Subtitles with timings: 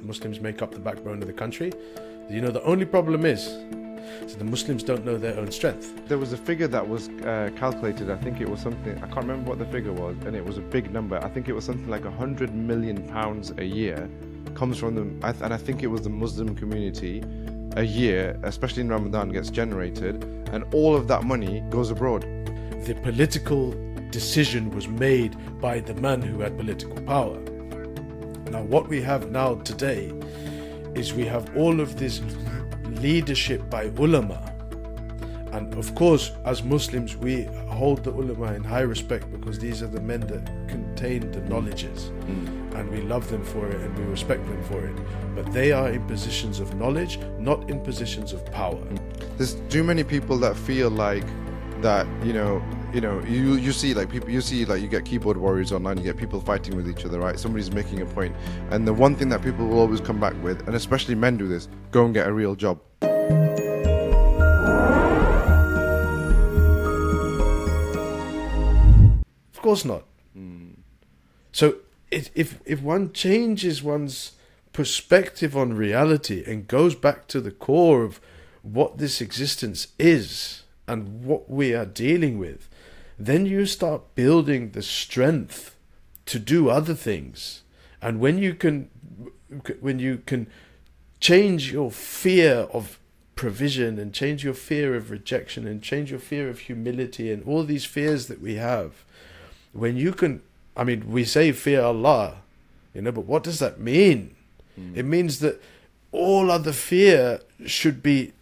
[0.00, 1.70] Muslims make up the backbone of the country.
[2.28, 3.44] You know, the only problem is
[4.26, 6.08] so the Muslims don't know their own strength.
[6.08, 8.10] There was a figure that was uh, calculated.
[8.10, 8.96] I think it was something.
[8.96, 11.22] I can't remember what the figure was, and it was a big number.
[11.22, 14.10] I think it was something like a hundred million pounds a year
[14.54, 17.22] comes from the, and I think it was the Muslim community.
[17.76, 22.22] A year, especially in Ramadan, gets generated, and all of that money goes abroad.
[22.86, 23.72] The political
[24.10, 27.38] decision was made by the man who had political power.
[28.52, 30.12] Now, what we have now today
[30.94, 32.20] is we have all of this
[32.84, 34.52] leadership by ulama.
[35.52, 37.44] And of course, as Muslims, we
[37.80, 42.10] hold the ulama in high respect because these are the men that contain the knowledges.
[42.26, 42.74] Mm.
[42.74, 44.96] And we love them for it and we respect them for it.
[45.34, 48.86] But they are in positions of knowledge, not in positions of power.
[49.38, 51.24] There's too many people that feel like
[51.80, 55.06] that, you know, you know, you you see like people, you see like you get
[55.06, 57.38] keyboard warriors online, you get people fighting with each other, right?
[57.38, 58.36] Somebody's making a point,
[58.70, 61.48] and the one thing that people will always come back with, and especially men do
[61.48, 62.80] this, go and get a real job.
[69.54, 70.02] Of course not.
[70.36, 70.74] Mm.
[71.50, 71.76] So
[72.10, 74.32] it, if if one changes one's
[74.74, 78.20] perspective on reality and goes back to the core of
[78.62, 82.68] what this existence is and what we are dealing with,
[83.26, 85.76] then you start building the strength
[86.26, 87.62] to do other things.
[88.00, 88.88] And when you can
[89.80, 90.48] when you can
[91.20, 92.98] change your fear of
[93.34, 97.64] provision and change your fear of rejection and change your fear of humility and all
[97.64, 99.04] these fears that we have
[99.72, 100.42] when you can
[100.76, 102.36] i mean we say fear allah
[102.94, 104.34] you know but what does that mean
[104.78, 104.96] mm.
[104.96, 105.60] it means that
[106.12, 108.32] all other fear should be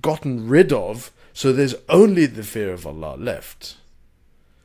[0.00, 3.76] gotten rid of so there's only the fear of allah left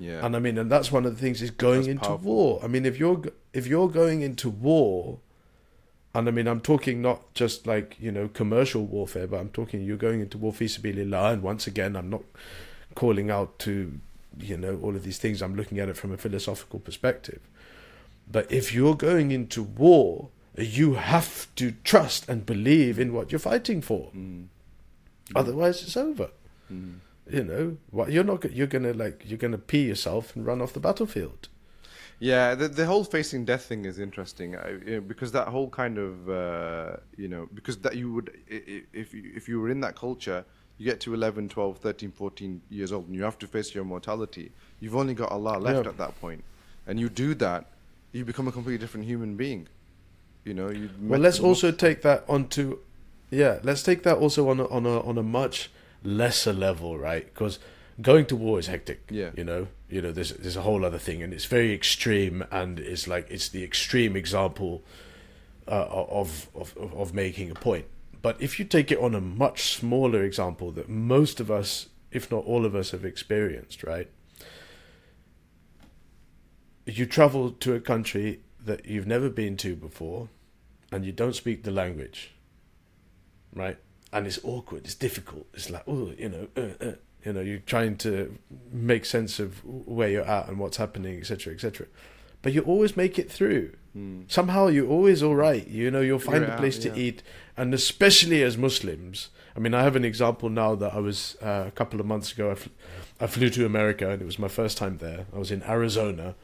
[0.03, 2.31] yeah and i mean and that's one of the things is going that's into powerful.
[2.31, 3.21] war i mean if you're
[3.53, 5.19] if you're going into war
[6.15, 9.83] and I mean, I'm talking not just like, you know, commercial warfare, but I'm talking
[9.83, 11.33] you're going into war fi sabilillah.
[11.33, 12.21] And once again, I'm not
[12.93, 13.99] calling out to,
[14.39, 15.41] you know, all of these things.
[15.41, 17.39] I'm looking at it from a philosophical perspective.
[18.31, 23.39] But if you're going into war, you have to trust and believe in what you're
[23.39, 24.11] fighting for.
[24.15, 24.47] Mm.
[25.35, 26.29] Otherwise, it's over.
[26.71, 26.97] Mm.
[27.29, 28.51] You know, what you're not.
[28.51, 29.23] You're gonna like.
[29.25, 31.47] You're gonna pee yourself and run off the battlefield.
[32.19, 35.69] Yeah, the, the whole facing death thing is interesting uh, you know, because that whole
[35.69, 39.81] kind of uh, you know because that you would if you, if you were in
[39.81, 40.45] that culture
[40.77, 43.83] you get to 11 12 13 14 years old and you have to face your
[43.83, 45.89] mortality you've only got allah left yeah.
[45.89, 46.43] at that point
[46.87, 47.65] and you do that
[48.11, 49.67] you become a completely different human being
[50.45, 52.79] you know you well let's also take that onto
[53.31, 55.69] yeah let's take that also on a, on a on a much
[56.03, 57.59] lesser level right because
[58.01, 59.03] going to war is hectic.
[59.09, 59.31] Yeah.
[59.35, 62.79] You know, you know, there's there's a whole other thing, and it's very extreme, and
[62.79, 64.83] it's like it's the extreme example
[65.67, 67.85] uh, of, of of making a point.
[68.21, 72.31] But if you take it on a much smaller example that most of us, if
[72.31, 74.09] not all of us, have experienced, right?
[76.85, 80.29] You travel to a country that you've never been to before,
[80.91, 82.33] and you don't speak the language,
[83.53, 83.77] right?
[84.13, 84.85] And it's awkward.
[84.85, 85.47] It's difficult.
[85.53, 86.91] It's like, oh, you know, uh, uh
[87.25, 88.37] you know you're trying to
[88.71, 91.87] make sense of where you're at and what's happening etc etc
[92.41, 94.29] but you always make it through mm.
[94.31, 96.95] somehow you're always all right you know you'll find you're a place out, to yeah.
[96.95, 97.23] eat
[97.55, 101.65] and especially as muslims i mean i have an example now that i was uh,
[101.67, 102.69] a couple of months ago I, fl-
[103.19, 106.35] I flew to america and it was my first time there i was in arizona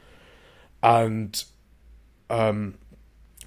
[0.82, 1.44] and
[2.30, 2.78] um,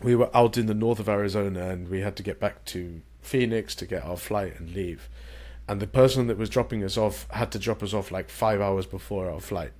[0.03, 3.01] we were out in the north of arizona and we had to get back to
[3.23, 5.09] phoenix to get our flight and leave
[5.67, 8.59] and the person that was dropping us off had to drop us off like five
[8.59, 9.71] hours before our flight.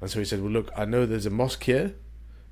[0.00, 1.94] And so he said, "Well, look, I know there's a mosque here,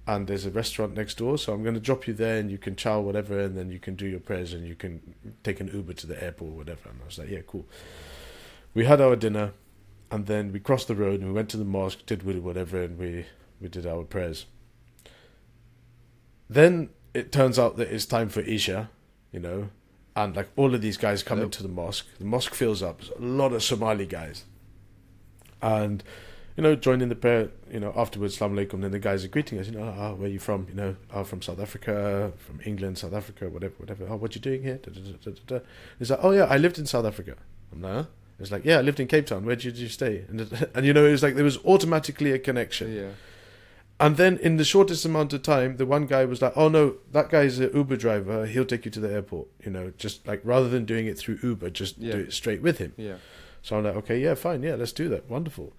[0.06, 2.58] and there's a restaurant next door, so I'm going to drop you there, and you
[2.58, 5.68] can chow whatever, and then you can do your prayers, and you can take an
[5.68, 7.66] Uber to the airport or whatever." And I was like, "Yeah, cool."
[8.72, 9.52] We had our dinner,
[10.10, 12.98] and then we crossed the road, and we went to the mosque, did whatever, and
[12.98, 13.26] we
[13.60, 14.46] we did our prayers.
[16.48, 18.88] Then it turns out that it's time for Isha,
[19.30, 19.68] you know,
[20.16, 21.46] and like all of these guys come yep.
[21.46, 22.06] into the mosque.
[22.18, 23.00] The mosque fills up.
[23.00, 24.44] There's a lot of Somali guys,
[25.62, 26.02] and
[26.56, 27.50] you know, joining the prayer.
[27.70, 28.80] You know, afterwards, Salam alaikum.
[28.82, 29.66] Then the guys are greeting us.
[29.66, 30.66] You know, oh, where are you from?
[30.68, 34.06] You know, oh, from South Africa, from England, South Africa, whatever, whatever.
[34.08, 34.78] Oh, what you doing here?
[34.78, 35.60] Da, da, da,
[35.98, 37.36] It's like, oh yeah, I lived in South Africa.
[37.72, 38.04] I'm like, huh?
[38.40, 39.44] It's like, yeah, I lived in Cape Town.
[39.44, 40.24] Where did you stay?
[40.28, 40.40] And
[40.74, 42.94] and you know, it was like there was automatically a connection.
[42.94, 43.10] Yeah.
[44.00, 46.96] And then in the shortest amount of time, the one guy was like, "Oh no,
[47.12, 48.46] that guy's an Uber driver.
[48.46, 51.38] He'll take you to the airport." You know, just like rather than doing it through
[51.42, 52.12] Uber, just yeah.
[52.12, 52.94] do it straight with him.
[52.96, 53.16] Yeah.
[53.62, 55.28] So I'm like, "Okay, yeah, fine, yeah, let's do that.
[55.28, 55.74] Wonderful."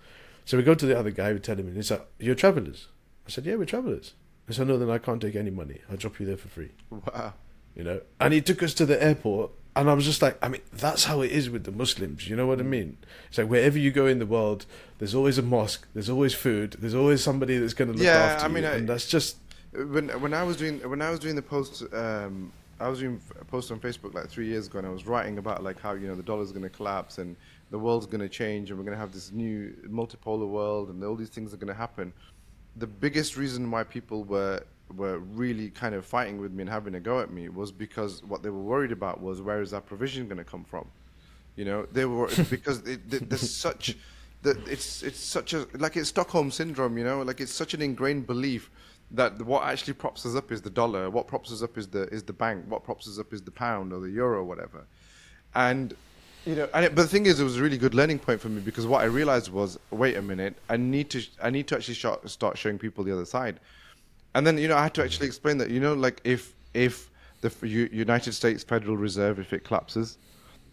[0.45, 1.33] So we go to the other guy.
[1.33, 2.87] We tell him, and he's like, "You're travelers."
[3.27, 4.13] I said, "Yeah, we're travelers."
[4.51, 5.79] I said, no, then I can't take any money.
[5.89, 6.71] I'll drop you there for free.
[6.89, 7.33] Wow.
[7.73, 10.47] You know, and he took us to the airport, and I was just like, I
[10.49, 12.27] mean, that's how it is with the Muslims.
[12.27, 12.97] You know what I mean?
[13.29, 14.65] It's like wherever you go in the world,
[14.99, 18.17] there's always a mosque, there's always food, there's always somebody that's going to look Yeah,
[18.17, 19.37] after I mean, you, I- and that's just
[19.73, 23.21] when when I was doing when I was doing the post, um, I was doing
[23.39, 25.93] a post on Facebook like three years ago, and I was writing about like how
[25.93, 27.35] you know the dollar's going to collapse and
[27.69, 31.01] the world's going to change, and we're going to have this new multipolar world, and
[31.03, 32.11] all these things are going to happen.
[32.75, 34.63] The biggest reason why people were
[34.95, 38.23] were really kind of fighting with me and having a go at me was because
[38.23, 40.87] what they were worried about was where is that provision going to come from?
[41.55, 43.97] You know, they were because it, th- there's such
[44.43, 46.97] that it's it's such a like it's Stockholm syndrome.
[46.97, 48.69] You know, like it's such an ingrained belief
[49.11, 51.09] that what actually props us up is the dollar.
[51.09, 52.65] What props us up is the is the bank.
[52.67, 54.85] What props us up is the pound or the euro or whatever.
[55.53, 55.93] And
[56.45, 58.41] you know, and it, but the thing is, it was a really good learning point
[58.41, 61.67] for me because what I realized was, wait a minute, I need to I need
[61.67, 63.59] to actually sh- start showing people the other side.
[64.33, 67.09] And then you know I had to actually explain that you know like if if
[67.41, 67.51] the
[67.91, 70.17] United States Federal Reserve if it collapses,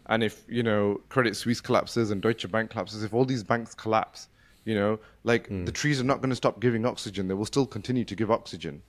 [0.06, 3.74] and if you know Credit Suisse collapses and Deutsche Bank collapses, if all these banks
[3.74, 4.28] collapse,
[4.64, 5.64] you know like hmm.
[5.64, 8.30] the trees are not going to stop giving oxygen; they will still continue to give
[8.30, 8.80] oxygen,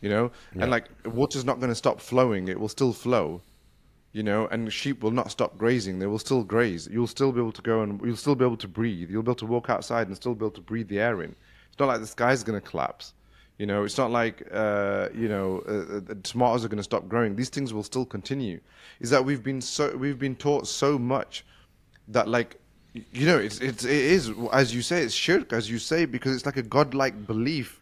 [0.00, 3.42] you know, and like water's not going to stop flowing; it will still flow,
[4.12, 6.88] you know, and sheep will not stop grazing; they will still graze.
[6.90, 9.10] You'll still be able to go and you'll still be able to breathe.
[9.10, 11.34] You'll be able to walk outside and still be able to breathe the air in.
[11.68, 13.12] It's not like the sky's going to collapse.
[13.58, 17.08] You know, it's not like uh, you know uh, uh, tomatoes are going to stop
[17.08, 17.34] growing.
[17.34, 18.60] These things will still continue.
[19.00, 21.44] Is that we've been so we've been taught so much
[22.06, 22.60] that like
[22.94, 26.34] you know it's it's it is as you say it's shirk as you say because
[26.36, 27.80] it's like a godlike belief.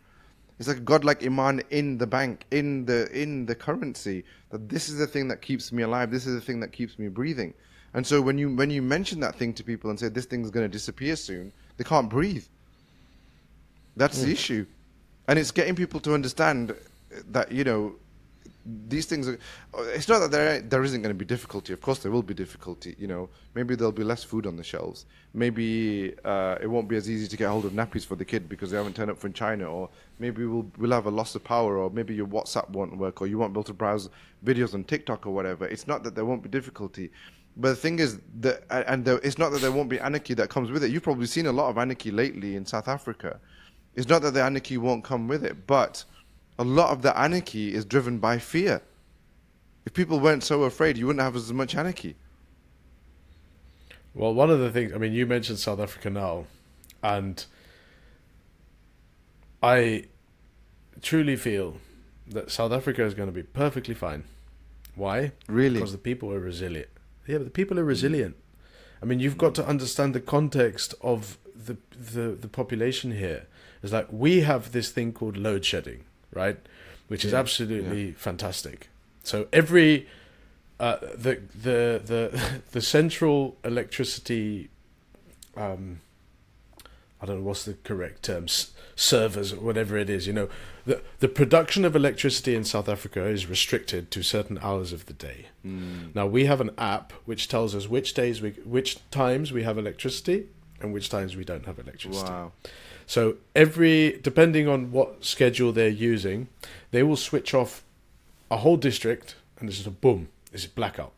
[0.58, 4.88] It's like a godlike iman in the bank in the in the currency that this
[4.88, 6.10] is the thing that keeps me alive.
[6.10, 7.52] This is the thing that keeps me breathing.
[7.92, 10.50] And so when you when you mention that thing to people and say this thing's
[10.50, 12.46] going to disappear soon, they can't breathe.
[13.96, 14.66] That's the issue,
[15.28, 16.74] and it's getting people to understand
[17.30, 17.94] that you know
[18.88, 19.38] these things are.
[19.94, 21.72] It's not that there there isn't going to be difficulty.
[21.72, 22.96] Of course, there will be difficulty.
[22.98, 25.06] You know, maybe there'll be less food on the shelves.
[25.34, 28.48] Maybe uh, it won't be as easy to get hold of nappies for the kid
[28.48, 29.66] because they haven't turned up from China.
[29.66, 29.88] Or
[30.18, 31.76] maybe we'll we'll have a loss of power.
[31.78, 33.20] Or maybe your WhatsApp won't work.
[33.20, 34.10] Or you won't be able to browse
[34.44, 35.66] videos on TikTok or whatever.
[35.66, 37.10] It's not that there won't be difficulty.
[37.58, 40.50] But the thing is that, and there, it's not that there won't be anarchy that
[40.50, 40.90] comes with it.
[40.90, 43.40] You've probably seen a lot of anarchy lately in South Africa.
[43.96, 46.04] It's not that the anarchy won't come with it, but
[46.58, 48.82] a lot of the anarchy is driven by fear.
[49.86, 52.16] If people weren't so afraid, you wouldn't have as much anarchy.
[54.14, 56.46] Well, one of the things, I mean, you mentioned South Africa now,
[57.02, 57.44] and
[59.62, 60.04] I
[61.02, 61.76] truly feel
[62.28, 64.24] that South Africa is going to be perfectly fine.
[64.94, 65.32] Why?
[65.48, 65.74] Really?
[65.74, 66.88] Because the people are resilient.
[67.26, 68.36] Yeah, but the people are resilient.
[69.02, 73.46] I mean, you've got to understand the context of the the, the population here.
[73.82, 76.58] It's like we have this thing called load shedding, right?
[77.08, 78.88] Which is Yeah, absolutely fantastic.
[79.22, 80.08] So every
[80.80, 84.70] uh, the the the the central electricity
[85.56, 86.00] um,
[87.20, 90.48] I don't know what's the correct term s- servers or whatever it is you know
[90.84, 95.12] the the production of electricity in South Africa is restricted to certain hours of the
[95.14, 95.46] day
[96.14, 99.78] now we have an app which tells us which days we which times we have
[99.78, 100.46] electricity
[100.80, 102.52] and which times we don't have electricity Wow.
[103.06, 106.48] so every depending on what schedule they're using,
[106.90, 107.82] they will switch off
[108.50, 111.12] a whole district, and this is a boom, this is blackout,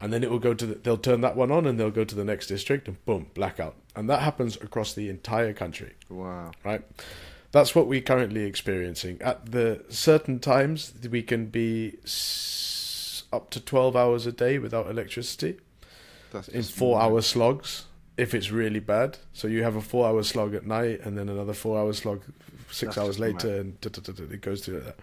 [0.00, 2.04] and then it will go to the, they'll turn that one on, and they'll go
[2.04, 6.52] to the next district, and boom, blackout, and that happens across the entire country, Wow.
[6.64, 6.82] right?
[7.50, 9.20] That's what we're currently experiencing.
[9.20, 14.88] At the certain times, we can be s- up to twelve hours a day without
[14.88, 15.58] electricity
[16.30, 19.18] That's in 4 hour slogs if it's really bad.
[19.32, 22.22] So you have a four hour slog at night and then another four hour slog
[22.70, 23.56] six That's hours later, mad.
[23.58, 24.96] and da, da, da, it goes through that.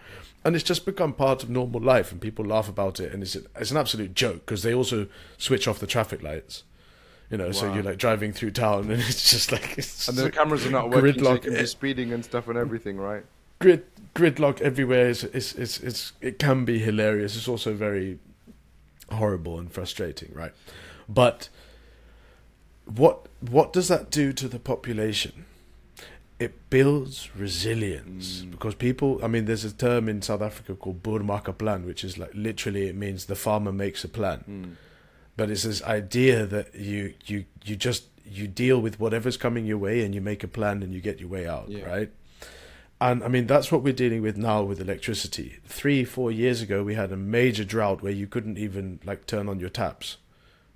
[0.44, 3.36] And it's just become part of normal life, and people laugh about it, and it's
[3.36, 5.06] it's an absolute joke because they also
[5.38, 6.64] switch off the traffic lights.
[7.30, 10.24] You know, so you're like driving through town, and it's just like it's And the
[10.24, 11.42] like cameras are not working, so gridlock.
[11.42, 13.24] can speeding and stuff and everything, right?
[13.60, 17.36] grid gridlock everywhere is is is it's it can be hilarious.
[17.36, 18.18] It's also very
[19.12, 20.52] horrible and frustrating, right?
[21.08, 21.48] But
[22.94, 25.46] what what does that do to the population?
[26.38, 28.50] It builds resilience mm.
[28.50, 29.20] because people.
[29.22, 32.88] I mean, there's a term in South Africa called "boermaker plan," which is like literally
[32.88, 34.44] it means the farmer makes a plan.
[34.48, 34.74] Mm.
[35.36, 39.78] But it's this idea that you you you just you deal with whatever's coming your
[39.78, 41.84] way and you make a plan and you get your way out, Yeah.
[41.84, 42.10] right?
[43.00, 45.58] And I mean that's what we're dealing with now with electricity.
[45.64, 49.48] Three, four years ago, we had a major drought where you couldn't even like turn
[49.48, 50.18] on your taps,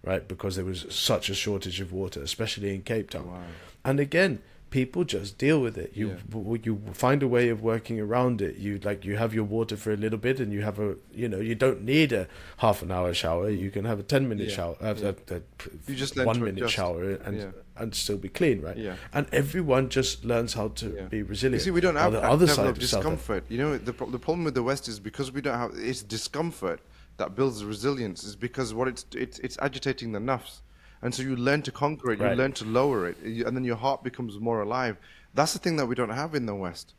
[0.05, 0.27] right?
[0.27, 3.27] Because there was such a shortage of water, especially in Cape Town.
[3.31, 3.43] Wow.
[3.85, 5.93] And again, people just deal with it.
[5.95, 8.57] You w you find a way of working around it.
[8.57, 11.29] You like you have your water for a little bit, and you have a you
[11.29, 12.27] know you don't need a
[12.59, 13.49] half an hour shower.
[13.51, 14.57] You can have a ten minute Yeah.
[14.57, 15.13] shower, uh, Yeah.
[15.31, 15.41] a, a,
[15.89, 16.75] You just one minute adjust.
[16.75, 17.51] shower, and Yeah.
[17.81, 18.77] and still be clean, right?
[18.77, 18.97] Yeah.
[19.17, 21.03] And everyone just learns how to Yeah.
[21.15, 21.63] be You resilient.
[21.63, 23.43] see, we don't have the other side of discomfort.
[23.49, 26.81] You know, the the problem with the West is because we don't have it's discomfort
[27.17, 28.25] that builds resilience.
[28.25, 30.61] Is because what it's it's it's agitating the nafs,
[31.03, 32.21] and so you learn to conquer it.
[32.21, 34.97] You learn to lower it, and then your heart becomes more alive.
[35.35, 36.95] That's the thing that we don't have in the West.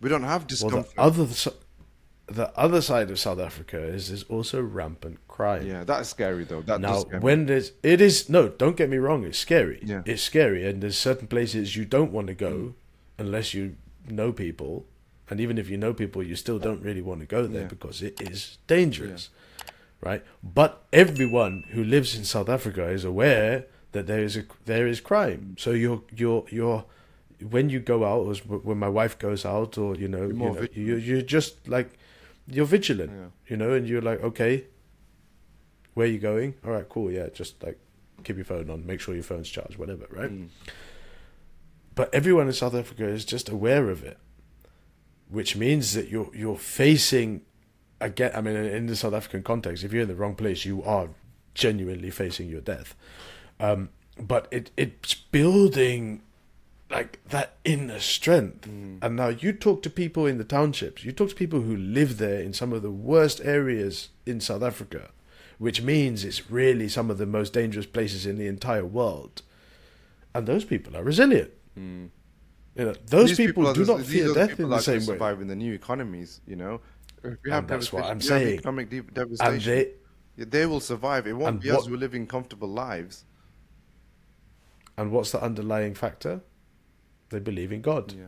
[0.00, 1.52] We don't have discomfort Well, the other
[2.28, 5.64] the other side of South Africa is there's also rampant crime.
[5.66, 6.60] yeah, that's scary though.
[6.62, 7.24] That Now, does scare me.
[7.24, 9.78] when there's, it is no, don't get me wrong, it's scary.
[9.82, 10.02] Yeah.
[10.04, 12.74] It's scary, and there's certain places you don't want to go Mm.
[13.18, 13.76] unless you
[14.08, 14.86] know people,
[15.28, 17.68] and even if you know people, you still don't really want to go there Yeah.
[17.68, 19.30] because it is dangerous,
[20.00, 20.22] right?
[20.42, 25.00] But everyone who lives in South Africa is aware that there is a there is
[25.00, 25.56] crime.
[25.58, 26.84] So you're you're you're
[27.50, 30.38] when you go out, or when my wife goes out, or you know, You're you
[30.38, 30.76] know, vigilant.
[30.76, 31.90] you you're just like
[32.48, 33.26] you're vigilant, Yeah.
[33.48, 34.64] you know, and you're like, okay,
[35.94, 36.54] where are you going?
[36.64, 37.10] All right, cool.
[37.10, 37.78] Yeah, just like
[38.24, 40.30] keep your phone on, make sure your phone's charged, whatever, right?
[40.30, 40.48] Mm.
[41.94, 44.18] But everyone in South Africa is just aware of it,
[45.28, 47.42] which means that you're you're facing
[48.00, 48.32] again.
[48.34, 51.08] I mean, in the South African context, if you're in the wrong place, you are
[51.54, 52.94] genuinely facing your death.
[53.58, 56.22] Um, but it it's building
[56.90, 58.66] like that inner strength.
[59.02, 62.18] And now you talk to people in the townships, you talk to people who live
[62.18, 65.10] there in some of the worst areas in South Africa,
[65.58, 69.42] which means it's really some of the most dangerous places in the entire world.
[70.34, 71.50] And those people are resilient.
[72.76, 75.04] You know, those These people, are do not fear death people in the same way.
[75.06, 76.40] survive in the new economies.
[76.46, 76.80] You know,
[77.24, 78.58] And that's what I'm if we have saying.
[78.58, 79.74] Economic de- And devastation.
[79.74, 79.90] they
[80.36, 81.26] Yeah, they will survive.
[81.26, 83.24] It won't And be us We're living comfortable lives.
[84.98, 86.40] and what's the underlying factor?
[87.30, 88.12] They believe in God.
[88.12, 88.26] Yeah,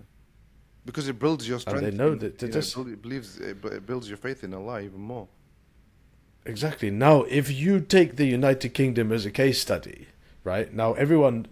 [0.85, 1.83] because it builds your strength.
[1.83, 4.43] they know that they you know, just- it it believes it, it builds your faith
[4.45, 5.29] in Allah even more.
[6.47, 6.91] Exactly.
[6.91, 10.07] Now, if you take the United Kingdom as a case study,
[10.49, 11.47] right now, everyone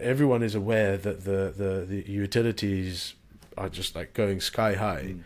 [0.00, 3.14] everyone is aware that the the, the utilities
[3.58, 5.02] are just like going sky high.
[5.02, 5.20] Hmm.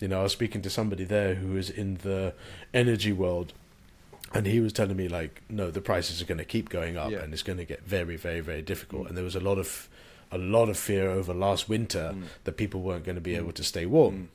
[0.00, 2.34] You know, I was speaking to somebody there who is in the
[2.82, 3.52] energy world,
[4.34, 7.10] and he was telling me like, no, the prices are going to keep going up,
[7.12, 7.22] Yeah.
[7.22, 9.02] and it's going to get very, very, very difficult.
[9.02, 9.08] Hmm.
[9.08, 9.88] And there was a lot of
[10.32, 12.24] a lot of fear over last winter hmm.
[12.44, 14.30] that people weren't going to be able to stay warm.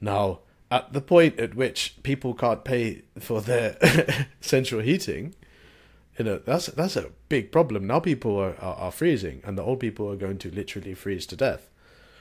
[0.00, 3.76] Now, at the point at which people can't pay for their
[4.40, 5.34] central heating,
[6.18, 7.86] you know that's that's a big problem.
[7.86, 11.26] Now people are, are, are freezing, and the old people are going to literally freeze
[11.26, 11.68] to death.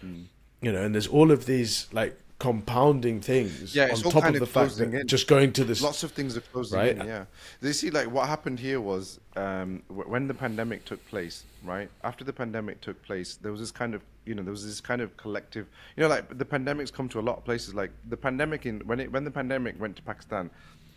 [0.04, 4.40] You know, and there's all of these like compounding things Yeah, on top of of
[4.40, 5.08] the fact that in.
[5.08, 5.80] just going to this.
[5.82, 6.98] Lots of things are closing Right.
[6.98, 7.06] in.
[7.06, 7.26] Yeah,
[7.62, 11.44] they see like what happened here was um, when the pandemic took place.
[11.64, 14.66] Right after the pandemic took place, there was this kind of you know there was
[14.66, 15.68] this kind of collective.
[15.96, 17.76] You know, like the pandemics come to a lot of places.
[17.76, 20.50] Like the pandemic in when it when the pandemic went to Pakistan.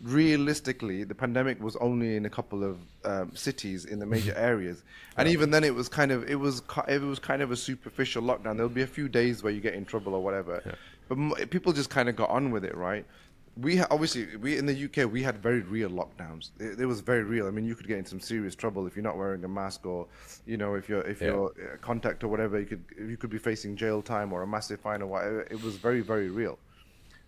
[0.05, 4.83] Realistically, the pandemic was only in a couple of um, cities in the major areas,
[5.17, 8.21] and even then, it was kind of it was it was kind of a superficial
[8.21, 8.55] lockdown.
[8.55, 10.61] There'll be a few days where you get in trouble or whatever,
[11.09, 13.03] but m- people just kind of got on with it, right?
[13.57, 16.49] we ha- obviously we in the UK we had very real lockdowns.
[16.59, 17.47] It, it was very real.
[17.47, 19.85] I mean, you could get in some serious trouble if you're not wearing a mask,
[19.87, 20.05] or
[20.45, 21.27] you know, if you're if Yeah.
[21.29, 24.47] you're uh, contact or whatever, you could you could be facing jail time or a
[24.47, 25.41] massive fine or whatever.
[25.49, 26.59] It was very very real.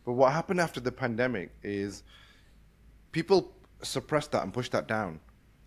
[0.05, 2.03] But what happened after the pandemic is
[3.17, 3.39] people
[3.81, 5.19] suppressed that and pushed that down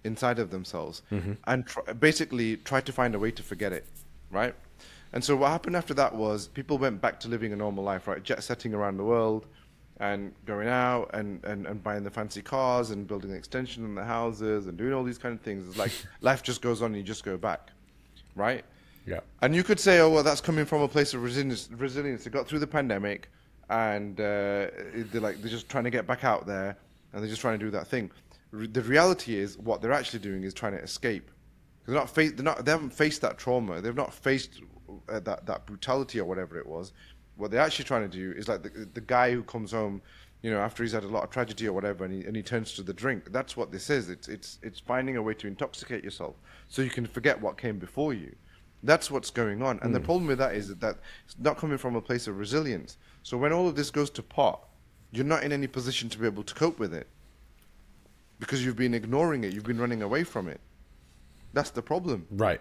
[0.05, 1.03] inside of themselves
[1.51, 3.85] and tr- basically tried to find a way to forget it,
[4.31, 4.55] right?
[5.13, 8.07] And so what happened after that was people went back to living a normal life,
[8.11, 8.23] right?
[8.29, 9.43] Jet setting around the world
[10.09, 13.95] and going out and, and, and buying the fancy cars and building an extension in
[14.01, 15.67] the houses and doing all these kind of things.
[15.69, 17.63] It's like life just goes on and you just go back,
[18.37, 18.65] right?
[19.07, 21.69] yeah, And you could say, oh, well, that's coming from a place of resilience.
[21.87, 22.23] resilience.
[22.25, 23.29] They got through the pandemic,
[23.69, 24.69] and uh,
[25.11, 26.77] they're like they're just trying to get back out there,
[27.13, 28.11] and they're just trying to do that thing.
[28.51, 31.31] Re- the reality is, what they're actually doing is trying to escape.
[31.87, 32.65] They're not, fa- they're not.
[32.65, 33.81] They haven't faced that trauma.
[33.81, 34.61] They've not faced
[35.09, 36.93] uh, that that brutality or whatever it was.
[37.37, 40.03] What they're actually trying to do is like the, the guy who comes home,
[40.43, 42.43] you know, after he's had a lot of tragedy or whatever, and he, and he
[42.43, 43.33] turns to the drink.
[43.33, 44.11] That's what this is.
[44.11, 46.37] It's it's it's finding a way to intoxicate yourself
[46.69, 48.35] so you can forget what came before you.
[48.83, 49.79] That's what's going on.
[49.83, 52.39] And the problem with that is that, that it's not coming from a place of
[52.39, 52.97] resilience.
[53.23, 54.70] So when all of this goes to pot,
[55.13, 57.07] you're not in any position to be able to cope with it
[58.39, 60.61] because you've been ignoring it, you've been running away from it.
[61.53, 62.27] That's the problem.
[62.31, 62.61] right.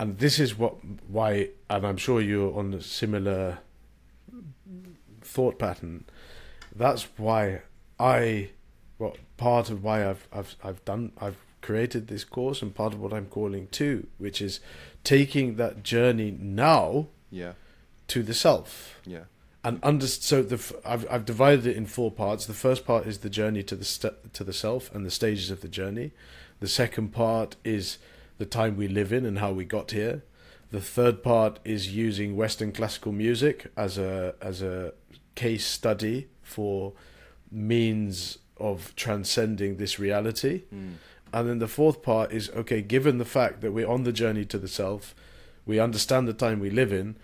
[0.00, 3.58] And this is what why, and I'm sure you're on a similar
[5.20, 6.04] thought pattern.
[6.74, 7.62] That's why
[8.00, 8.50] I,
[8.98, 13.00] well, part of why I've I've I've done I've created this course and part of
[13.00, 14.58] what I'm calling too, which is
[15.04, 17.52] taking that journey now Yeah.
[18.08, 19.00] to the self.
[19.06, 19.24] Yeah.
[19.64, 22.46] And under so the I've I've divided it in four parts.
[22.46, 25.50] The first part is the journey to the st- to the self and the stages
[25.50, 26.10] of the journey.
[26.60, 27.98] The second part is
[28.38, 30.22] the time we live in and how we got here.
[30.72, 34.94] The third part is using Western classical music as a as a
[35.36, 36.92] case study for
[37.50, 40.62] means of transcending this reality.
[40.74, 40.94] Mm.
[41.32, 44.44] And then the fourth part is okay, given the fact that we're on the journey
[44.46, 45.14] to the self,
[45.64, 47.16] we understand the time we live in,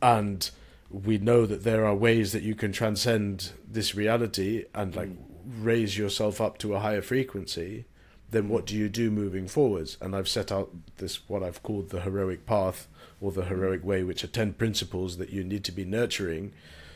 [0.00, 0.50] and
[0.92, 5.18] we know that there are ways that you can transcend this reality and like mm.
[5.60, 7.86] raise yourself up to a higher frequency
[8.30, 11.90] then what do you do moving forwards and i've set out this what i've called
[11.90, 12.88] the heroic path
[13.20, 16.52] or the heroic way which are 10 principles that you need to be nurturing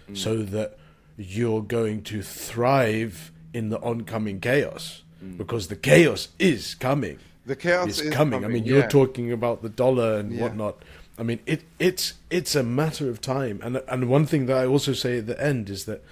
[0.09, 0.17] mm.
[0.17, 0.79] so that
[1.17, 5.38] you're going to thrive in the oncoming chaos mm.
[5.38, 8.45] because the chaos is coming The chaos is is coming.
[8.45, 8.73] I mean, yeah.
[8.75, 10.43] you're talking about the dollar and Yeah.
[10.43, 10.83] whatnot.
[11.19, 13.61] I mean, it it's it's a matter of time.
[13.63, 16.03] And and one thing that I also say at the end is that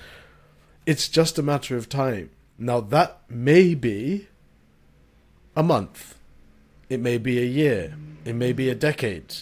[0.86, 2.30] it's just a matter of time.
[2.58, 4.28] Now that may be
[5.56, 6.14] a month,
[6.88, 9.34] it may be a year, it may be a decade,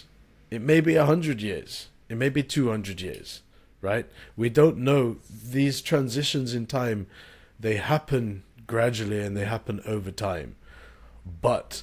[0.50, 3.42] it may be a hundred years, it may be two hundred years,
[3.81, 4.07] right?
[4.37, 5.16] We don't know.
[5.31, 7.07] These transitions in time,
[7.59, 10.57] they happen gradually and they happen over time.
[11.40, 11.83] But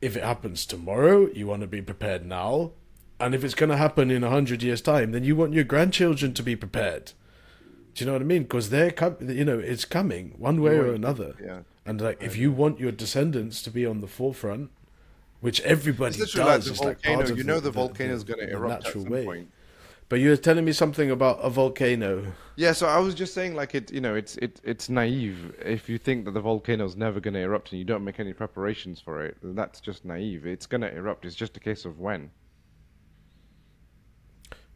[0.00, 2.72] if it happens tomorrow, you want to be prepared now.
[3.18, 5.64] And if it's going to happen in a hundred years' time, then you want your
[5.64, 7.12] grandchildren to be prepared.
[7.94, 8.42] Do you know what I mean?
[8.42, 11.34] Because they're com- you know, it's coming one way or another.
[11.42, 11.60] Yeah.
[11.86, 14.70] And like, if you want your descendants to be on the forefront,
[15.40, 18.14] which everybody It's does, like the it's like part of you know the, the volcano
[18.14, 19.24] is going to erupt at some way.
[19.24, 19.50] point.
[20.08, 22.32] But you were telling me something about a volcano.
[22.54, 25.88] Yeah, so I was just saying, like it, you know, it's it, it's naive if
[25.88, 29.00] you think that the volcano's never going to erupt and you don't make any preparations
[29.00, 29.36] for it.
[29.42, 30.46] That's just naive.
[30.46, 31.24] It's going to erupt.
[31.24, 32.30] It's just a case of when.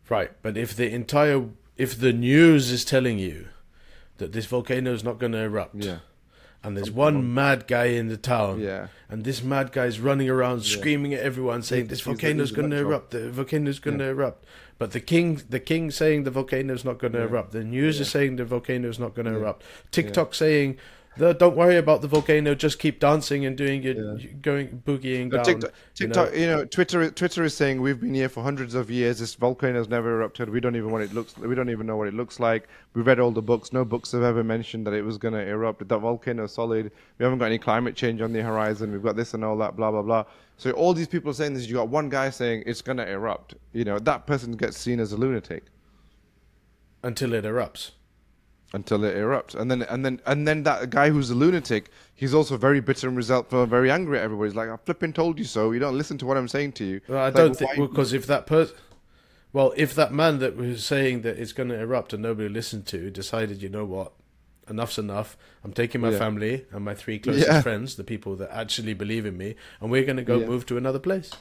[0.09, 1.45] Right, but if the entire
[1.77, 3.49] if the news is telling you
[4.19, 5.99] that this volcano is not going to erupt, Yeah.
[6.63, 8.89] And there's one mad guy in the town, Yeah.
[9.09, 13.11] and this mad guy's running around screaming at everyone saying this volcano's going to erupt,
[13.13, 14.45] the volcano's going to erupt,
[14.79, 18.11] but the king the king saying the volcano's not going to erupt, the news is
[18.11, 20.77] saying the volcano's not going to erupt, TikTok saying.
[21.17, 22.55] "The- Don't worry about the volcano.
[22.55, 23.95] Just keep dancing and doing your
[24.43, 25.45] going boogieing No, down.
[25.45, 26.31] TikTok, you know.
[26.33, 29.19] You know, Twitter, Twitter is saying we've been here for hundreds of years.
[29.19, 30.49] This volcano's never erupted.
[30.51, 31.37] We don't even what it looks.
[31.37, 32.69] We don't even know what it looks like.
[32.95, 33.73] We read all the books.
[33.73, 35.87] No books have ever mentioned that it was going to erupt.
[35.89, 36.91] That volcano is solid.
[37.19, 38.93] We haven't got any climate change on the horizon.
[38.93, 39.77] We've got this and all that.
[39.77, 40.25] Blah blah blah.
[40.57, 41.67] So all these people are saying this.
[41.67, 43.55] You got one guy saying it's going to erupt.
[43.73, 45.65] You know, that person gets seen as a lunatic
[47.03, 47.93] until it erupts.
[48.73, 52.33] Until it erupts, and then and then and then that guy who's a lunatic, he's
[52.35, 54.51] also very bitter and resentful, and very angry at everybody.
[54.51, 55.73] He's like, "I flipping told you so.
[55.73, 57.79] You don't listen to what I'm saying to you." Well, I It's don't like, think
[57.79, 58.77] why- because if that person,
[59.53, 62.87] well, if that man that was saying that it's going to erupt and nobody listened
[62.87, 64.13] to decided, you know what,
[64.69, 65.37] enough's enough.
[65.65, 66.19] I'm taking my Yeah.
[66.19, 67.61] family and my three closest Yeah.
[67.63, 70.47] friends, the people that actually believe in me, and we're going to go Yeah.
[70.47, 71.33] move to another place.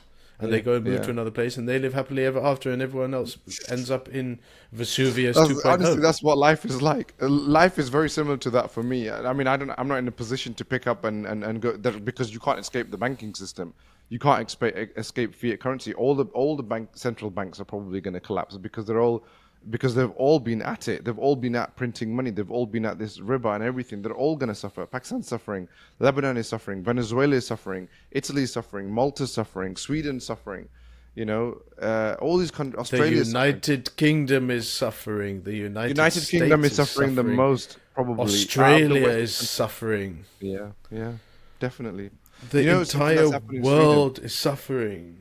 [0.41, 0.57] And Yeah.
[0.57, 1.01] they go and move Yeah.
[1.01, 4.39] to another place, and they live happily ever after, and everyone else ends up in
[4.71, 5.65] Vesuvius That's, 2.0.
[5.73, 7.13] honestly, that's what life is like.
[7.21, 9.09] Uh, Life is very similar to that for me.
[9.09, 9.71] I mean, I don't.
[9.77, 12.39] I'm not in a position to pick up and and, and go that because you
[12.39, 13.73] can't escape the banking system.
[14.07, 15.93] You can't escape escape fiat currency.
[15.93, 19.25] All the all the bank central banks are probably going to collapse because they're all
[19.69, 21.05] because they've all been at it.
[21.05, 22.31] They've all been at printing money.
[22.31, 24.01] They've all been at this riba and everything.
[24.01, 24.85] They're all going to suffer.
[24.85, 25.67] Pakistan's suffering.
[25.99, 26.83] Lebanon is suffering.
[26.83, 27.89] Venezuela is suffering.
[28.11, 28.89] Italy is suffering.
[28.89, 29.75] Malta's suffering.
[29.75, 30.69] Sweden's suffering.
[31.15, 32.75] You know, uh, all these countries.
[32.75, 33.47] the Australia is suffering.
[33.47, 35.43] United Kingdom is suffering.
[35.43, 38.23] The United, United States Kingdom is suffering, the most, probably.
[38.23, 40.23] Australia is suffering.
[40.39, 41.13] Yeah, yeah,
[41.59, 42.11] definitely.
[42.51, 45.19] The You know, entire world is suffering.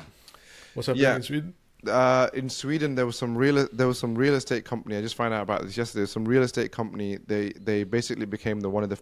[0.75, 1.17] What's happening Yeah.
[1.17, 1.55] in Sweden?
[1.87, 4.97] Uh, in Sweden, there was some real there was some real estate company.
[4.97, 6.07] I just found out about this yesterday.
[6.07, 7.19] Some real estate company.
[7.27, 8.99] They they basically became the one of the,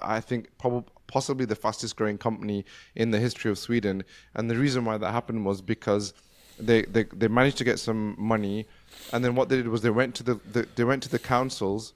[0.00, 4.04] I think probably possibly the fastest growing company in the history of Sweden.
[4.34, 6.14] And the reason why that happened was because
[6.60, 8.66] they they, they managed to get some money,
[9.12, 11.18] and then what they did was they went to the, the they went to the
[11.18, 11.92] councils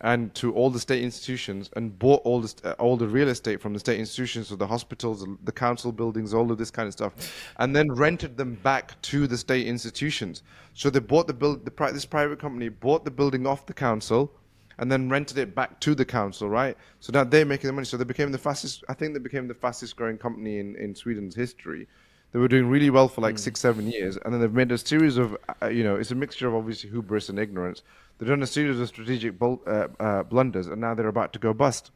[0.00, 3.60] and to all the state institutions and bought all the uh, all the real estate
[3.60, 6.92] from the state institutions, so the hospitals, the council buildings, all of this kind of
[6.92, 7.12] stuff,
[7.58, 10.42] and then rented them back to the state institutions.
[10.74, 13.74] So they bought the build the pri- this private company bought the building off the
[13.74, 14.32] council,
[14.78, 16.76] and then rented it back to the council, right?
[17.00, 17.86] So now they're making the money.
[17.86, 18.84] So they became the fastest.
[18.88, 21.88] I think they became the fastest growing company in in Sweden's history.
[22.30, 24.76] They were doing really well for like six, seven years, and then they've made a
[24.76, 27.82] series of, uh, you know, it's a mixture of obviously hubris and ignorance.
[28.18, 31.38] They've done a series of strategic bul- uh, uh, blunders, and now they're about to
[31.38, 31.90] go bust.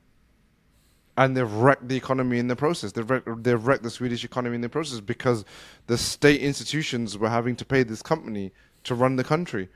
[1.17, 2.93] and they've wrecked the economy in the process.
[2.93, 5.45] They've wrecked, they've wrecked the Swedish economy in the process because
[5.87, 8.53] the state institutions were having to pay this company
[8.85, 9.69] to run the country.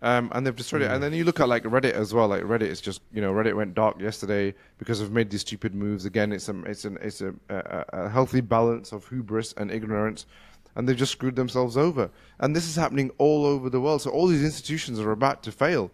[0.00, 0.90] Um, and they've destroyed it.
[0.90, 2.26] And then you look at like Reddit as well.
[2.26, 5.74] Like Reddit is just you know Reddit went dark yesterday because they've made these stupid
[5.74, 6.06] moves.
[6.06, 10.26] Again, it's a it's an it's a, a, a healthy balance of hubris and ignorance,
[10.74, 12.10] and they've just screwed themselves over.
[12.38, 14.02] And this is happening all over the world.
[14.02, 15.90] So all these institutions are about to fail,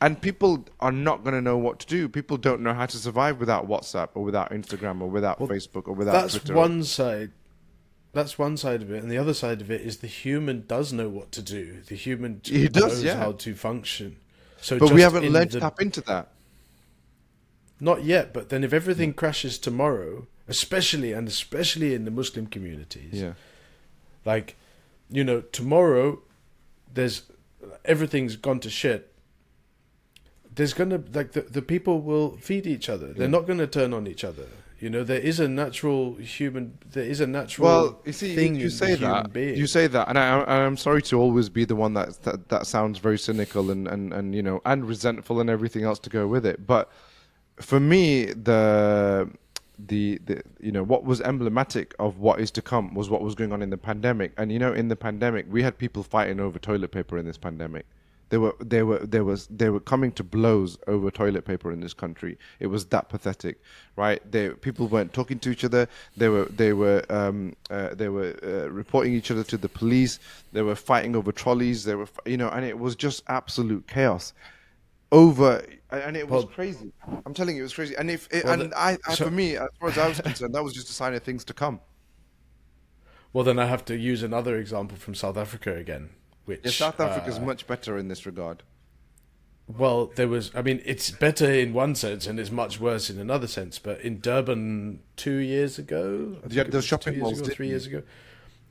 [0.00, 2.08] and people are not going to know what to do.
[2.08, 5.88] People don't know how to survive without WhatsApp or without Instagram or without Well, Facebook
[5.88, 6.54] or without That's Twitter.
[6.54, 7.32] one side.
[8.12, 10.92] That's one side of it, and the other side of it is the human does
[10.92, 11.82] know what to do.
[11.86, 13.16] The human He does, knows yeah.
[13.16, 14.16] how to function.
[14.60, 16.32] So, but we haven't learned to tap into that.
[17.80, 23.14] Not yet, but then if everything crashes tomorrow, especially and especially in the Muslim communities,
[23.20, 23.34] Yeah.
[24.32, 24.48] Like
[25.18, 26.06] you know, tomorrow
[26.96, 27.16] there's
[27.92, 29.00] everything's gone to shit.
[30.54, 33.08] There's gonna like the, the people will feed each other.
[33.12, 33.36] They're Yeah.
[33.38, 34.46] not gonna turn on each other.
[34.80, 36.02] You know, there is a natural
[36.36, 36.64] human.
[36.96, 37.64] There is a natural.
[37.68, 39.32] Well, you see, thing you say that.
[39.32, 39.56] being.
[39.62, 40.28] You say that, and I,
[40.64, 44.12] I'm sorry to always be the one that that, that sounds very cynical and, and,
[44.12, 46.56] and you know and resentful and everything else to go with it.
[46.74, 46.84] But
[47.70, 49.28] for me, the
[49.78, 53.34] the the you know what was emblematic of what is to come was what was
[53.34, 54.32] going on in the pandemic.
[54.36, 57.38] And you know, in the pandemic, we had people fighting over toilet paper in this
[57.38, 57.86] pandemic.
[58.30, 61.80] They were they were there was they were coming to blows over toilet paper in
[61.80, 62.38] this country.
[62.60, 63.62] It was that pathetic,
[63.96, 64.20] right?
[64.30, 65.88] They people weren't talking to each other.
[66.16, 70.18] They were they were um, uh, they were uh, reporting each other to the police.
[70.52, 71.84] They were fighting over trolleys.
[71.84, 74.34] They were you know, and it was just absolute chaos
[75.10, 76.92] over and it was Well- crazy.
[77.26, 77.94] I'm telling you, it was crazy.
[77.96, 80.08] And if it, Well, and the- I, I so- for me, as far as I
[80.08, 81.80] was concerned, that was just a sign of things to come.
[83.32, 86.10] well, then I have to use another example from South Africa again,
[86.46, 88.62] which Yeah, South Africa's uh, much better in this regard.
[89.66, 90.50] Well, there was.
[90.54, 93.78] I mean, it's better in one sense and it's much worse in another sense.
[93.78, 97.86] But in Durban two years ago, Yeah, was shopping two years malls, ago, three years
[97.86, 98.02] ago,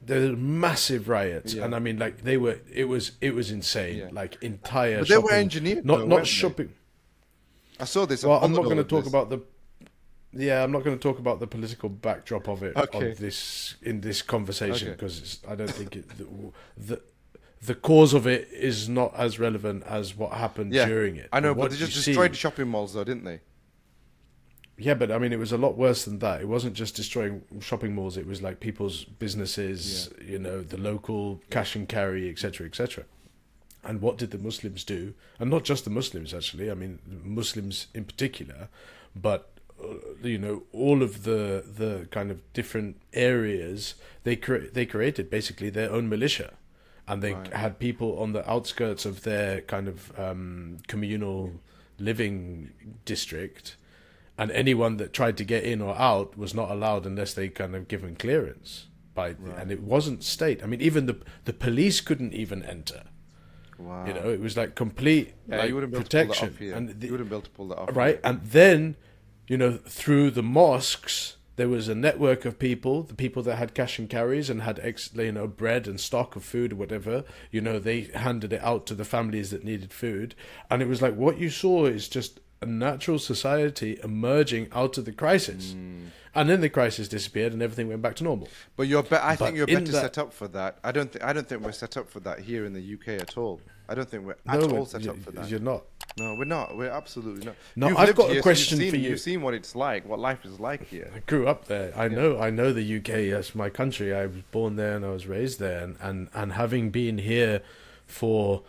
[0.04, 1.66] there were massive riots, Yeah.
[1.66, 2.62] and I mean, like they were.
[2.74, 3.12] It was.
[3.22, 3.98] It was insane.
[3.98, 4.10] Yeah.
[4.12, 5.00] Like entire.
[5.00, 6.32] But they were shopping- engineered, Not though, not weren't they?
[7.78, 7.84] Shopping.
[7.84, 8.24] I saw this.
[8.24, 9.10] I Well, I'm not going to talk this.
[9.14, 9.40] about the.
[10.34, 12.98] Yeah, I'm not going to talk about the political backdrop of it Okay.
[13.12, 14.96] on this in this conversation Okay.
[14.96, 16.26] because I don't think it, the,
[16.78, 17.02] the
[17.64, 21.30] the cause of it is not as relevant as what happened Yeah, during it.
[21.34, 23.40] I know, What but they you just see- destroyed the shopping malls, though, didn't they?
[24.78, 26.40] Yeah, but I mean, it was a lot worse than that.
[26.42, 28.16] It wasn't just destroying shopping malls.
[28.16, 33.06] It was like people's businesses, you know, the local cash and carry, etc., etc.
[33.88, 35.14] And what did the Muslims do?
[35.40, 36.70] And not just the Muslims, actually.
[36.70, 38.68] I mean, Muslims in particular,
[39.16, 39.50] but
[39.82, 45.30] uh, you know, all of the the kind of different areas they cre- they created
[45.30, 46.54] basically their own militia,
[47.08, 47.54] and they Right.
[47.54, 51.54] had people on the outskirts of their kind of um, communal
[52.00, 52.72] living
[53.06, 53.76] district
[54.38, 57.76] and anyone that tried to get in or out was not allowed unless they kind
[57.76, 62.34] of given clearance by and it wasn't state i mean even the the police couldn't
[62.34, 63.02] even enter
[63.80, 64.06] Wow.
[64.08, 66.60] you know it was like complete yeah, like, you wouldn't protection to pull that off
[66.60, 66.76] here.
[66.76, 67.96] and the- you wouldn't be able to pull that off.
[67.96, 68.96] right and then
[69.48, 73.74] you know through the mosques there was a network of people the people that had
[73.74, 77.24] cash and carries and had ex you know bread and stock of food or whatever
[77.52, 80.36] you know they handed it out to the families that needed food
[80.70, 85.06] and it was like what you saw is just a natural society emerging out of
[85.06, 86.08] the crisis Mm.
[86.34, 89.04] and then the crisis disappeared and everything went back to normal But you're.
[89.04, 90.80] Be- I But think you're better that- set up for that.
[90.84, 91.12] I don't.
[91.12, 93.62] Th- I don't think we're set up for that here in the UK at all.
[93.90, 95.50] I don't think we're at no all set up for that.
[95.50, 95.84] you're not
[96.20, 96.76] No, we're not.
[96.76, 97.56] We're absolutely not.
[97.76, 99.10] No, You've I've got a here, so question for seen, you.
[99.12, 101.12] You've seen what it's like, what life is like here.
[101.16, 101.94] I grew up there.
[101.96, 102.40] I know.
[102.40, 104.14] I know the UK as my country.
[104.16, 105.84] I was born there and I was raised there.
[105.84, 107.62] And, and, and having been here
[108.08, 108.64] for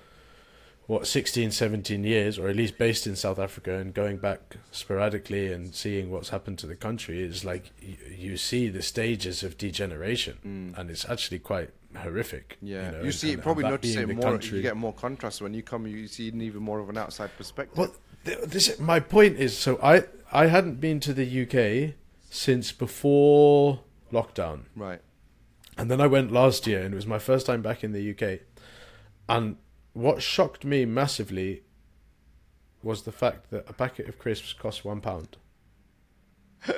[0.88, 5.52] what 16, 17 years, or at least based in South Africa, and going back sporadically
[5.52, 9.56] and seeing what's happened to the country, is like you, you see the stages of
[9.58, 12.56] degeneration, and it's actually quite horrific.
[12.64, 12.68] Mm.
[12.68, 14.22] Yeah, know, you see, and probably notice it more.
[14.22, 15.86] country- You get more contrast when you come.
[15.86, 17.76] You see even more of an outside perspective.
[17.76, 21.94] Well, th- this my point is so I I hadn't been to the UK
[22.30, 24.60] since before lockdown.
[24.74, 25.00] Right.
[25.76, 28.10] And then I went last year, and it was my first time back in the
[28.12, 28.40] UK.
[29.28, 29.56] And
[29.98, 31.62] what shocked me massively
[32.82, 35.36] was the fact that a packet of crisps cost one pound.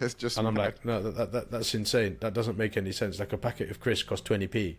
[0.00, 0.38] It's just.
[0.38, 2.16] And I'm like, no, that, that, that that's insane.
[2.20, 3.20] That doesn't make any sense.
[3.20, 4.78] Like a packet of crisps costs twenty p.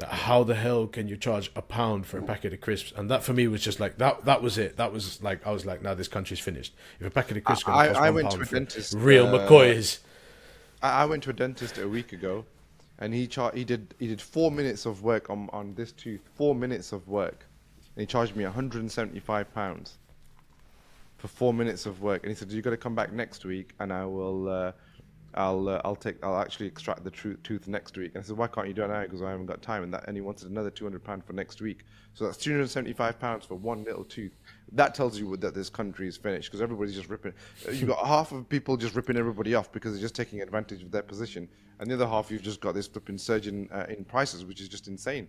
[0.00, 2.92] Like, How the hell can you charge a pound for a packet of crisps?
[2.94, 4.24] And that for me was just like that.
[4.26, 4.76] That was it.
[4.76, 6.74] That was like I was like, now this country's finished.
[7.00, 9.48] If a packet of crisps I- cost I one went to a dentist, real uh,
[9.48, 10.00] McCoys.
[10.82, 12.44] I, I went to a dentist a week ago,
[12.98, 16.22] and he char- he did he did four minutes of work on on this tooth.
[16.34, 17.46] Four minutes of work,
[17.94, 19.98] and he charged me 175 pounds
[21.18, 23.72] for four minutes of work, and he said, "You got to come back next week,
[23.80, 24.72] and I will." Uh,
[25.34, 28.12] I'll uh, I'll take I'll actually extract the tru- tooth next week.
[28.14, 29.02] And I said, why can't you do it now?
[29.02, 29.82] Because I haven't got time.
[29.82, 31.80] And that and he wanted another two hundred pound for next week.
[32.14, 34.36] So that's two hundred seventy five pounds for one little tooth.
[34.70, 37.34] That tells you that this country is finished because everybody's just ripping.
[37.70, 40.90] You've got half of people just ripping everybody off because they're just taking advantage of
[40.90, 41.48] their position,
[41.78, 44.60] and the other half you've just got this flipping surge in, uh, in prices, which
[44.60, 45.28] is just insane.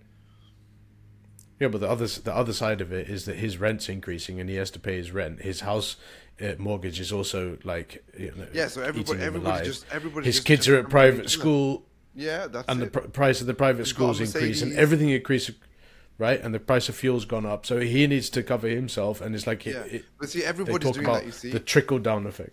[1.60, 4.50] Yeah, but the other the other side of it is that his rent's increasing and
[4.50, 5.42] he has to pay his rent.
[5.42, 5.98] His house
[6.42, 10.48] uh, mortgage is also like you know, Yeah, so everybody- everybody just- everybody his just-
[10.48, 13.86] kids just are at private school Yeah, that's and the pr- price of the private
[13.88, 15.52] schools increase and everything increase,
[16.18, 16.42] right?
[16.42, 19.22] And the price of fuel's gone up, so he needs to cover himself.
[19.22, 21.26] And it's like yeah, it, but see, everybody's doing that.
[21.26, 22.52] You see, the trickle down effect.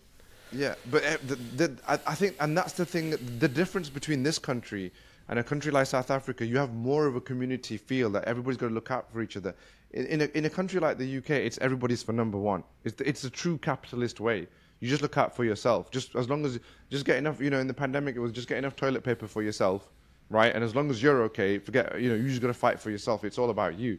[0.52, 3.10] Yeah, but uh, the, the, I, I think, and that's the thing.
[3.38, 4.92] The difference between this country
[5.28, 8.56] and a country like South Africa, you have more of a community feel that everybody's
[8.56, 9.54] got to look out for each other.
[9.92, 12.64] In, in, a, in a country like the UK, it's everybody's for number one.
[12.84, 14.48] It's the, it's a true capitalist way.
[14.80, 15.90] You just look out for yourself.
[15.90, 16.58] Just as long as
[16.90, 17.40] just get enough.
[17.40, 19.88] You know, in the pandemic, it was just get enough toilet paper for yourself,
[20.30, 20.54] right?
[20.54, 22.00] And as long as you're okay, forget.
[22.00, 23.24] You know, you just got to fight for yourself.
[23.24, 23.98] It's all about you.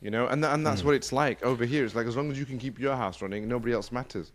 [0.00, 1.84] You know, and tha- and that's what it's like over here.
[1.84, 4.30] It's like as long as you can keep your house running, nobody else matters.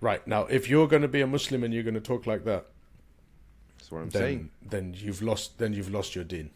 [0.00, 2.44] Right now, if you're going to be a Muslim and you're going to talk like
[2.44, 2.66] that,
[3.78, 4.50] That's what I'm then saying.
[4.70, 6.50] then you've lost then you've lost your deen.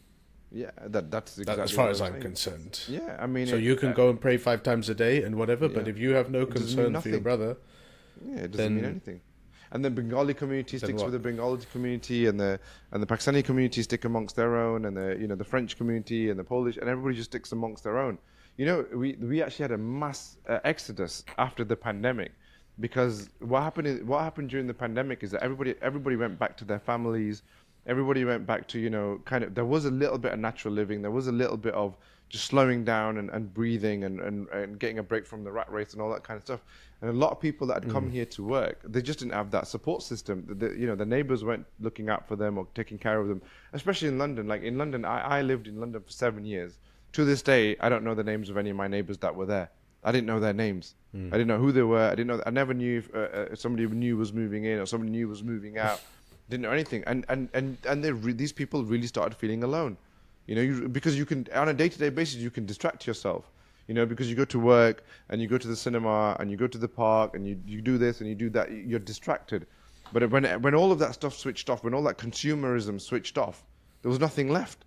[0.52, 2.22] Yeah, that that's That- as far what as I'm saying.
[2.22, 2.80] concerned.
[2.88, 5.22] Yeah, I mean, So it- you can uh, go and pray five times a day
[5.24, 7.56] and whatever, but if you have no It doesn't mean concern for your brother,
[8.24, 9.20] Yeah, it doesn't mean anything.
[9.70, 12.58] And the Bengali community Then sticks with the Bengali community, and the
[12.92, 16.30] and the Pakistani community stick amongst their own, and the you know the French community
[16.30, 18.18] and the Polish, and everybody just sticks amongst their own.
[18.56, 22.32] You know, we we actually had a mass uh, exodus after the pandemic,
[22.80, 26.56] because what happened is what happened during the pandemic is that everybody everybody went back
[26.58, 27.42] to their families,
[27.86, 30.74] everybody went back to you know kind of there was a little bit of natural
[30.74, 31.96] living, there was a little bit of
[32.28, 35.70] just slowing down and, and breathing and, and, and getting a break from the rat
[35.72, 36.60] race and all that kind of stuff.
[37.00, 39.50] And a lot of people that had come here to work, they just didn't have
[39.52, 40.44] that support system.
[40.58, 43.40] The, you know, the neighbors weren't looking out for them or taking care of them,
[43.72, 44.48] especially in London.
[44.48, 46.78] Like in London, I, I lived in London for seven years.
[47.12, 49.46] To this day, I don't know the names of any of my neighbors that were
[49.46, 49.70] there.
[50.04, 50.94] I didn't know their names.
[51.14, 52.06] I didn't know who they were.
[52.06, 52.42] I didn't know.
[52.44, 55.42] I never knew if uh, uh, somebody knew was moving in or somebody knew was
[55.42, 56.00] moving out.
[56.50, 57.02] didn't know anything.
[57.06, 59.96] And and and and re- these people really started feeling alone.
[60.48, 63.44] You know, you, because you can on a day-to-day basis you can distract yourself.
[63.86, 66.56] You know, because you go to work and you go to the cinema and you
[66.56, 68.70] go to the park and you, you do this and you do that.
[68.72, 69.66] You're distracted.
[70.12, 73.62] But when when all of that stuff switched off, when all that consumerism switched off,
[74.02, 74.84] there was nothing left.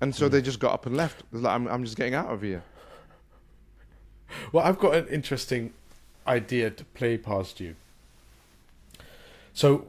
[0.00, 1.22] And so they just got up and left.
[1.30, 2.62] Like, I'm I'm just getting out of here.
[4.52, 5.72] Well, I've got an interesting
[6.26, 7.76] idea to play past you.
[9.52, 9.86] So,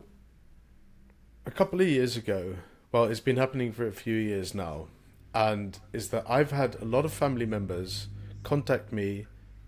[1.47, 2.55] a couple of years ago,
[2.95, 4.87] well, it's been happening for a few years now,
[5.33, 8.07] and is that I've had a lot of family members
[8.43, 9.25] contact me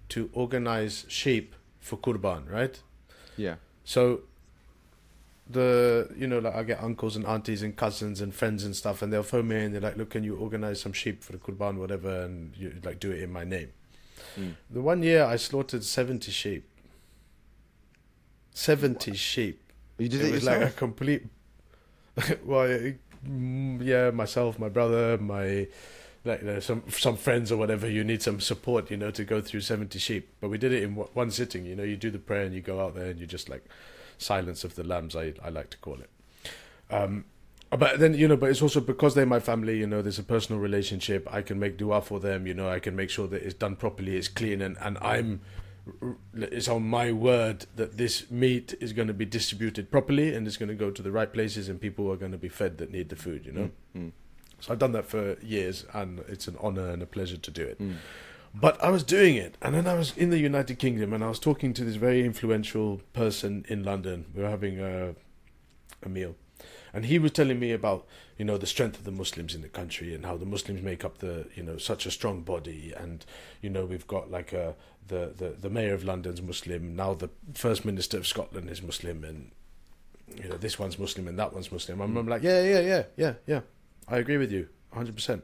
[0.07, 2.81] to organize sheep for Kurban, right?
[3.35, 3.55] Yeah.
[3.83, 4.21] So
[5.49, 9.01] the you know like I get uncles and aunties and cousins and friends and stuff,
[9.01, 11.37] and they'll phone me and they're like, "Look, can you organize some sheep for the
[11.37, 13.73] kurban, whatever, and you like do it in my name."
[14.39, 14.53] Mm.
[14.69, 16.63] The one year I slaughtered seventy sheep.
[18.53, 19.59] Seventy sheep.
[19.97, 20.61] You did it it, was yourself.
[20.63, 21.25] like a complete.
[22.45, 23.01] well, it-
[23.81, 25.67] yeah, myself, my brother, my
[26.25, 27.89] like you know, some some friends or whatever.
[27.89, 30.29] You need some support, you know, to go through seventy sheep.
[30.39, 31.65] But we did it in one- one sitting.
[31.65, 33.65] You know, you do the prayer and you go out there and you just like
[34.17, 35.15] silence of the lambs.
[35.15, 36.09] I I like to call it.
[36.89, 37.25] Um,
[37.69, 39.77] but then you know, but it's also because they're my family.
[39.77, 41.27] You know, there's a personal relationship.
[41.31, 42.47] I can make dua for them.
[42.47, 45.41] You know, I can make sure that it's done properly, it's clean, and and I'm
[46.33, 50.57] it's on my word that this meat is going to be distributed properly and it's
[50.57, 52.91] going to go to the right places and people are going to be fed that
[52.91, 53.45] need the food.
[53.45, 53.69] You know.
[53.95, 54.11] Mm.
[54.59, 57.63] So I've done that for years, and it's an honor and a pleasure to do
[57.63, 57.79] it.
[57.79, 57.95] Mm.
[58.55, 61.27] But I was doing it, and then I was in the United Kingdom, and I
[61.27, 64.25] was talking to this very influential person in London.
[64.33, 65.15] We were having a
[66.03, 66.35] a meal,
[66.93, 69.69] and he was telling me about you know the strength of the Muslims in the
[69.69, 73.25] country and how the Muslims make up the you know such a strong body, and
[73.61, 74.75] you know we've got like a
[75.07, 79.23] the, the, the mayor of London's Muslim, now the first minister of Scotland is Muslim,
[79.23, 79.51] and
[80.35, 82.01] you know this one's Muslim and that one's Muslim.
[82.01, 83.61] I'm like, yeah, yeah, yeah, yeah, yeah.
[84.07, 85.15] I agree with you, 100.
[85.15, 85.43] percent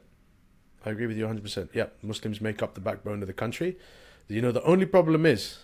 [0.86, 1.70] I agree with you 100%.
[1.72, 3.78] Yeah, Muslims make up the backbone of the country.
[4.28, 5.60] You know, the only problem is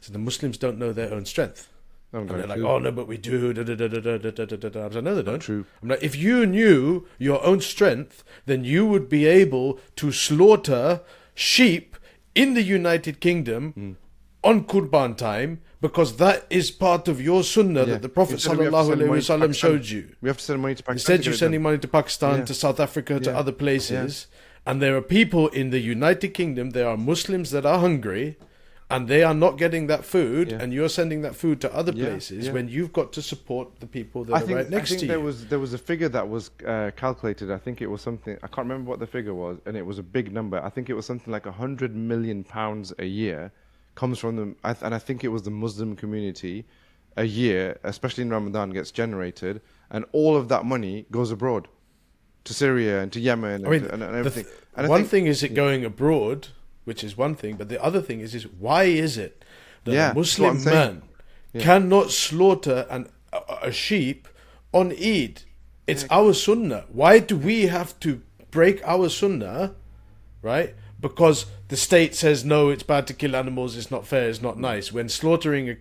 [0.00, 1.72] so the Muslims don't know their own strength.
[2.12, 3.52] I'm and they're like, oh, no, but we do.
[3.52, 4.80] Da, da, da, da, da, da, da, da.
[4.80, 5.40] I was like, no, they don't.
[5.40, 5.66] True.
[5.82, 11.02] I'm like, if you knew your own strength, then you would be able to slaughter
[11.34, 11.97] sheep
[12.42, 13.92] in the United Kingdom Hmm.
[14.50, 17.92] on Qurban time because that is part of your sunnah Yeah.
[17.92, 19.70] that the Prophet Instead of we have to sallallahu send alaihi money to wasallam Pakistan,
[19.70, 20.02] showed you.
[20.22, 21.14] We have to send money to Pakistan.
[21.14, 22.44] Instead, you're sending money to Pakistan, Yeah.
[22.50, 24.26] to South Africa, to other places,
[24.66, 26.70] and there are people in the United Kingdom.
[26.70, 28.36] There are Muslims that are hungry,
[28.90, 30.58] and they are not getting that food, Yeah.
[30.62, 32.52] and you're sending that food to other Yeah, places yeah.
[32.52, 34.96] when you've got to support the people that I are think, right next to you.
[34.96, 35.24] I think to there you.
[35.24, 37.50] was there was a figure that was uh, calculated.
[37.50, 39.98] I think it was something I can't remember what the figure was, and it was
[39.98, 40.58] a big number.
[40.62, 43.52] I think it was something like a hundred million pounds a year
[43.94, 46.64] comes from them, and I think it was the Muslim community
[47.16, 51.66] a year, especially in Ramadan, gets generated, and all of that money goes abroad
[52.44, 54.44] to Syria and to Yemen and, I mean, to- and, and everything.
[54.44, 56.48] th- and one think- thing is it going abroad,
[56.88, 59.44] which is one thing, but the other thing is is why is it
[59.84, 61.02] that Yeah, a that's what I'm Muslim man
[61.52, 61.62] Yeah.
[61.62, 64.26] cannot slaughter an, a, a sheep
[64.72, 65.42] on Eid?
[65.86, 66.84] It's our sunnah.
[67.00, 68.10] Why do we have to
[68.50, 69.74] break our sunnah,
[70.42, 70.74] right?
[71.00, 73.76] Because the state says no, it's bad to kill animals.
[73.76, 74.28] It's not fair.
[74.28, 74.92] It's not nice.
[74.92, 75.76] When slaughtering a,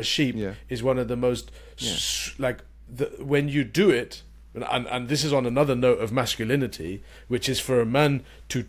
[0.00, 0.54] a, sheep Yeah.
[0.68, 2.58] is one of the most s- like
[2.98, 4.22] the, when you do it,
[4.54, 8.64] and and this is on another note of masculinity, which is for a man to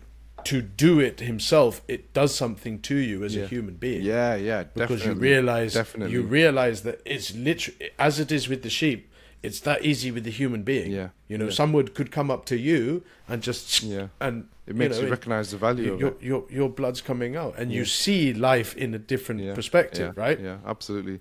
[0.46, 1.82] to do it himself.
[1.88, 6.12] It does something to you as a human being yeah, yeah, because you realize definitely.
[6.12, 9.10] you realize that it's literally as it is with the sheep
[9.42, 11.50] it's that easy with the human being Yeah, you know yeah.
[11.62, 14.08] someone could come up to you and just Yeah.
[14.20, 16.22] and it makes you, know, recognize the value you- of your, it.
[16.22, 20.22] your your blood's coming out and you see life in a different Yeah, perspective yeah,
[20.24, 21.20] right Yeah, absolutely.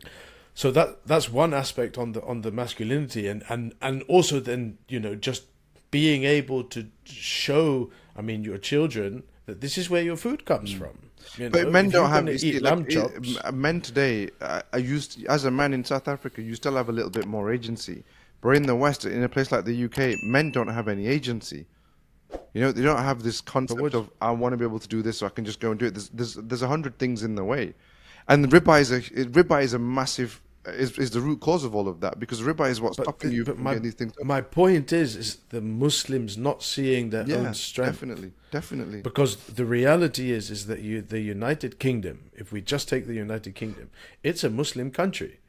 [0.54, 4.78] so that that's one aspect on the on the masculinity and and and also then
[4.88, 5.44] you know just
[5.92, 10.72] being able to show i mean your children that this is where your food comes
[10.72, 10.96] from
[11.38, 11.52] you Mm.
[11.54, 11.72] But know?
[11.72, 12.26] men don't have.
[12.26, 14.30] gonna eat lamb chops men today.
[14.42, 17.26] I, I used as a man in South Africa, you still have a little bit
[17.26, 18.04] more agency.
[18.42, 21.66] But in the West, in a place like the UK, men don't have any agency.
[22.54, 24.88] You know, they don't have this concept what- of I want to be able to
[24.98, 25.94] do this, so I can just go and do it.
[25.94, 27.74] There's there's there's a hundred things in the way,
[28.28, 29.00] and riba is a
[29.40, 32.70] riba is a massive is is the root cause of all of that because riba
[32.70, 34.14] is what's stopping the- you but from my, getting these things.
[34.24, 37.94] my point is, is the Muslims not seeing their yeah, own strength.
[37.94, 39.02] definitely, definitely.
[39.02, 43.14] Because the reality is, is that you, the United Kingdom, if we just take the
[43.14, 43.90] United Kingdom,
[44.24, 45.40] it's a Muslim country.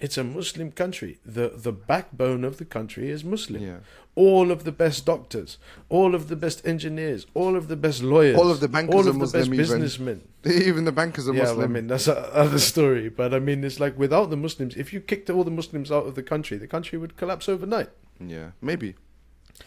[0.00, 1.18] It's a Muslim country.
[1.24, 3.62] The the backbone of the country is Muslim.
[3.62, 3.78] Yeah.
[4.16, 8.36] All of the best doctors, all of the best engineers, all of the best lawyers,
[8.38, 9.56] All of the bankers all are of the Muslim best even.
[9.56, 10.28] businessmen.
[10.68, 11.64] Even the bankers are Yeah, Muslim.
[11.64, 13.08] I mean that's another story.
[13.08, 16.06] But I mean, it's like without the Muslims, if you kicked all the Muslims out
[16.06, 17.90] of the country, the country would collapse overnight.
[18.20, 18.94] yeah, maybe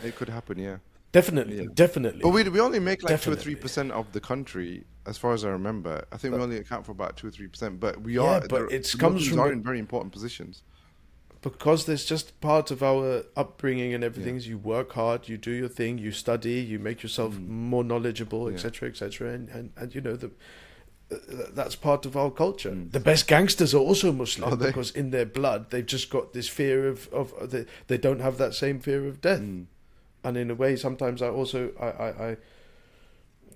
[0.03, 0.59] it could happen.
[0.59, 0.77] Yeah.
[1.13, 1.69] Definitely, Yeah.
[1.73, 2.21] definitely.
[2.21, 5.33] But we we only make like two or three percent of the country, as far
[5.33, 6.05] as I remember.
[6.11, 7.79] I think we only account for about two or three percent.
[7.79, 8.41] But we Yeah, are.
[8.47, 10.63] but the comes from are in very important positions.
[11.41, 15.51] because there's just part of our upbringing and everything is you work hard you do
[15.51, 18.49] your thing you study you make yourself more knowledgeable Mm.
[18.49, 18.55] Yeah.
[18.55, 20.31] etc etc and, and and you know the
[21.09, 21.15] uh,
[21.53, 22.71] that's part of our culture.
[22.71, 22.91] Mm.
[22.91, 26.49] The best gangsters are also Muslim Are because in their blood they've just got this
[26.49, 29.39] fear of of of the, they don't have that same fear of death.
[29.41, 29.65] Mm.
[30.23, 32.37] And in a way, sometimes I also I I, I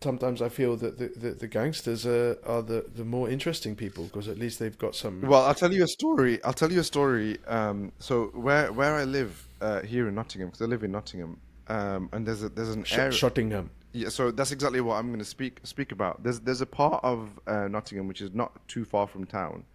[0.02, 4.06] sometimes I feel that the, the, the gangsters are, are the, the more interesting people
[4.06, 5.22] because at least they've got some.
[5.22, 6.44] Well, I'll tell you a story.
[6.44, 7.38] I'll tell you a story.
[7.48, 11.40] Um, so where where I live uh, here in Nottingham, because I live in Nottingham,
[11.68, 13.12] um, and there's a there's an Sh- area.
[13.12, 13.70] Shottingham.
[13.94, 16.24] Yeah, so that's exactly what I'm going to speak speak about.
[16.24, 19.66] There's there's a part of uh, Nottingham which is not too far from town,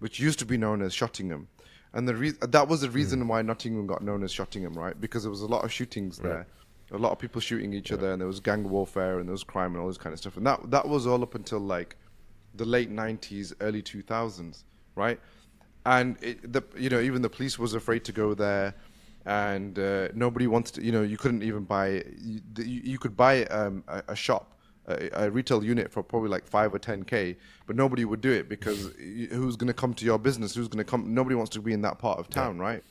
[0.00, 1.46] which used to be known as Shottingham,
[1.92, 5.00] and the re- that was the reason why Nottingham got known as Shottingham, right?
[5.00, 6.46] Because there was a lot of shootings there,
[6.92, 9.44] a lot of people shooting each other, and there was gang warfare and there was
[9.44, 11.96] crime and all this kind of stuff, and that that was all up until like
[12.54, 14.64] the late '90s, early 2000s,
[14.96, 15.20] right?
[15.86, 18.74] And it, the you know even the police was afraid to go there
[19.26, 20.84] and uh, nobody wanted to.
[20.84, 22.04] You know, you couldn't even buy.
[22.20, 26.46] You, you, could buy um, a, a shop, a, a retail unit for probably like
[26.46, 28.92] five or ten k, but nobody would do it because
[29.30, 30.54] who's going to come to your business?
[30.54, 31.12] Who's going to come?
[31.14, 32.82] Nobody wants to be in that part of town, right?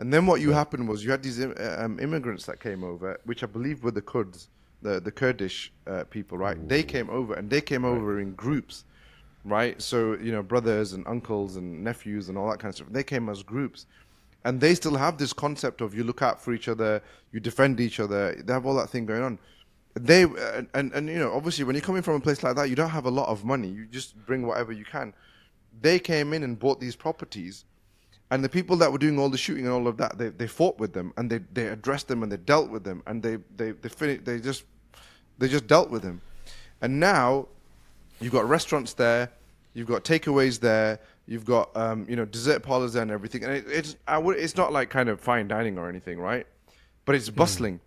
[0.00, 3.42] And then what you happened was you had these um, immigrants that came over, which
[3.42, 4.48] I believe were the Kurds,
[4.80, 6.56] the the Kurdish uh, people, right?
[6.68, 8.84] They came over and they came over in groups,
[9.44, 9.80] right?
[9.80, 12.88] So you know, brothers and uncles and nephews and all that kind of stuff.
[12.90, 13.84] They came as groups,
[14.46, 17.78] and they still have this concept of you look out for each other, you defend
[17.78, 18.34] each other.
[18.42, 19.38] They have all that thing going on.
[19.92, 22.70] They and, and and you know, obviously, when you're coming from a place like that,
[22.70, 23.68] you don't have a lot of money.
[23.68, 25.12] You just bring whatever you can.
[25.82, 27.66] They came in and bought these properties
[28.30, 30.46] and the people that were doing all the shooting and all of that, they, they
[30.46, 33.38] fought with them and they, they addressed them and they dealt with them and they
[33.56, 34.64] they they fin- they just
[35.38, 36.20] they just dealt with them.
[36.80, 37.48] And now
[38.20, 39.30] you've got restaurants there,
[39.74, 43.42] you've got takeaways there, you've got um, you know dessert parlors there and everything.
[43.44, 46.46] And it, it's I would, it's not like kind of fine dining or anything, right?
[47.06, 47.80] But it's bustling,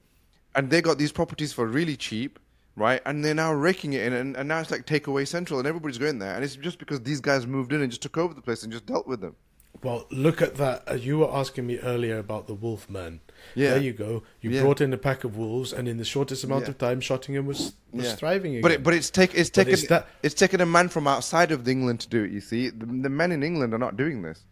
[0.55, 2.39] and they got these properties for really cheap.
[2.75, 5.67] Right, and they're now raking it in, and, and now it's like takeaway central, and
[5.67, 8.33] everybody's going there, and it's just because these guys moved in and just took over
[8.33, 9.35] the place and just dealt with them.
[9.81, 10.83] Well, look at that.
[10.89, 13.19] Uh, you were asking me earlier about the wolf man.
[13.55, 13.71] Yeah.
[13.71, 14.23] There you go.
[14.39, 14.61] You Yeah.
[14.61, 16.69] brought in a pack of wolves, and in the shortest amount Yeah.
[16.69, 18.15] of time, Shottingham was, was Yeah.
[18.15, 18.61] thriving again.
[18.61, 21.51] But it, but it's take it's taken it's that- it's taken a man from outside
[21.51, 22.31] of England to do it.
[22.31, 24.45] You see, the, the men in England are not doing this.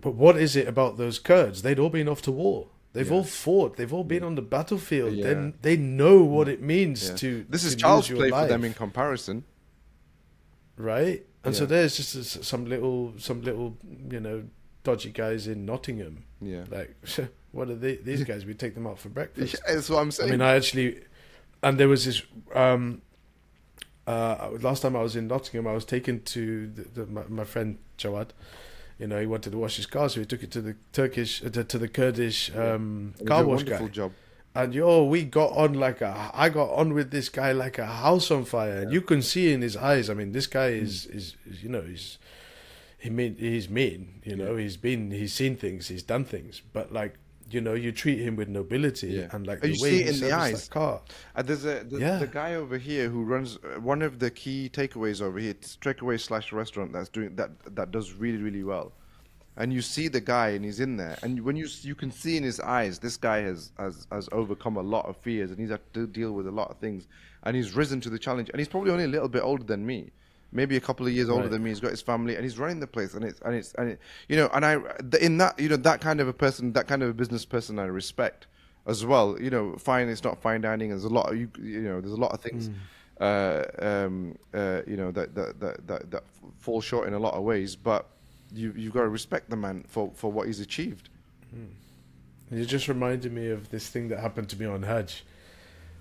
[0.00, 1.62] But what is it about those Kurds?
[1.62, 2.68] They'd all been off to war.
[2.92, 3.76] They've all fought.
[3.76, 5.16] They've all been on the battlefield.
[5.20, 7.44] They they know what it means to.
[7.48, 9.42] this to is child's lose your play for them in comparison.
[10.76, 11.24] right?
[11.44, 13.76] And so there's just some little some little
[14.10, 14.44] you know
[14.84, 16.24] dodgy guys in Nottingham.
[16.40, 16.94] Yeah, Like,
[17.52, 18.44] what are they, these guys?
[18.44, 19.54] We take them out for breakfast.
[19.54, 20.28] Yeah, that's what I'm saying.
[20.28, 21.00] I mean, I actually,
[21.62, 22.22] and there was this.
[22.54, 23.02] Um,
[24.06, 27.44] uh, last time I was in Nottingham, I was taken to the, the, my, my
[27.44, 28.28] friend Jawad.
[28.98, 31.42] You know, he wanted to wash his car, so he took it to the Turkish,
[31.42, 33.92] uh, to, to the Kurdish um, car wash wonderful guy.
[33.92, 34.12] job.
[34.54, 36.30] And yo, we got on like a.
[36.32, 39.52] I got on with this guy like a house on fire, and you can see
[39.52, 40.08] in his eyes.
[40.08, 42.18] I mean, this guy is is, is you know he's
[42.98, 44.20] he mean he's mean.
[44.24, 47.14] You know, he's been he's seen things, he's done things, but like
[47.50, 49.28] you know, you treat him with nobility Yeah.
[49.32, 50.68] and like And the you way see he in the eyes.
[50.68, 51.02] that car.
[51.36, 52.18] Uh, there's a the, Yeah.
[52.18, 55.50] the guy over here who runs uh, one of the key takeaways over here.
[55.50, 58.92] It's takeaway slash restaurant that's doing that that does really really well.
[59.56, 62.36] And you see the guy, and he's in there, and when you you can see
[62.36, 65.70] in his eyes, this guy has has has overcome a lot of fears, and he's
[65.70, 67.06] had to deal with a lot of things,
[67.44, 68.50] and he's risen to the challenge.
[68.50, 70.10] And he's probably only a little bit older than me,
[70.50, 71.52] maybe a couple of years older Right.
[71.52, 71.70] than me.
[71.70, 74.00] He's got his family, and he's running the place, and it's and it's and it,
[74.28, 74.78] you know, and I
[75.20, 77.78] in that you know that kind of a person, that kind of a business person,
[77.78, 78.48] I respect
[78.86, 79.40] as well.
[79.40, 80.88] You know, fine, it's not fine dining.
[80.90, 82.70] There's a lot of you, you know, there's a lot of things,
[83.20, 86.24] uh, um, uh, you know, that that, that that that
[86.58, 87.76] fall short in a lot of ways.
[87.76, 88.08] But
[88.54, 91.08] you you've got to respect the man for for what he's achieved.
[91.50, 92.54] Hmm.
[92.56, 95.24] You just reminded me of this thing that happened to me on Hajj.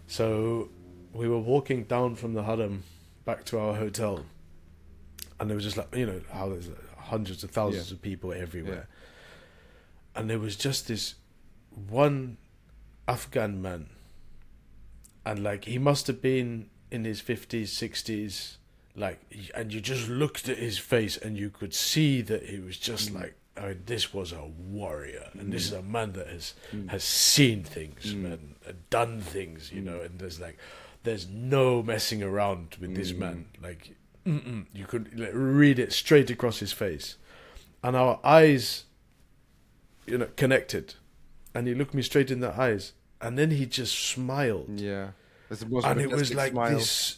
[0.08, 0.70] So
[1.14, 2.84] we were walking down from the Haram
[3.26, 4.26] back to our hotel,
[5.40, 7.96] and there was just like you know how there's hundreds of thousands Yeah.
[7.96, 8.88] of people everywhere,
[10.16, 11.16] and there was just this
[11.90, 12.38] one
[13.08, 13.90] Afghan man,
[15.26, 18.58] and like he must have been in his fifties, sixties,
[18.96, 19.20] like,
[19.56, 23.10] and you just looked at his face and you could see that he was just
[23.12, 23.16] Mm.
[23.22, 26.90] like, I mean, this was a warrior, and this is a man that has Mm.
[26.90, 30.58] has seen things and uh, done things, you know, and there's like,
[31.04, 36.60] there's no messing around with this man, like, you could like, read it straight across
[36.60, 37.18] his face,
[37.84, 38.86] and our eyes,
[40.06, 40.96] you know, connected,
[41.54, 44.80] and he looked me straight in the eyes, and then he just smiled.
[44.80, 45.10] Yeah,
[45.50, 46.78] it's the most and it was like smile.
[46.78, 47.18] this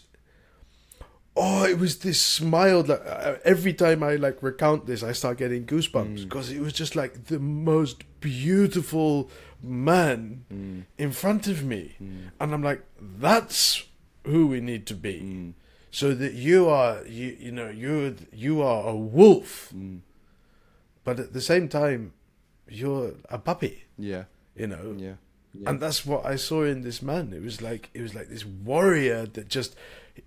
[1.37, 5.37] oh it was this smile that uh, every time i like recount this i start
[5.37, 6.23] getting goosebumps Mm.
[6.29, 9.29] because it was just like the most beautiful
[9.61, 10.83] man Mm.
[10.97, 11.95] in front of me
[12.39, 13.83] and i'm like that's
[14.25, 15.53] who we need to be Mm.
[15.91, 19.99] so that you are you you know you you are a wolf Mm.
[21.03, 22.13] but at the same time
[22.67, 24.23] you're a puppy Yeah,
[24.55, 25.15] you know yeah,
[25.53, 25.69] yeah.
[25.69, 27.31] and that's what I saw in this man.
[27.33, 29.75] It was like it was like this warrior that just,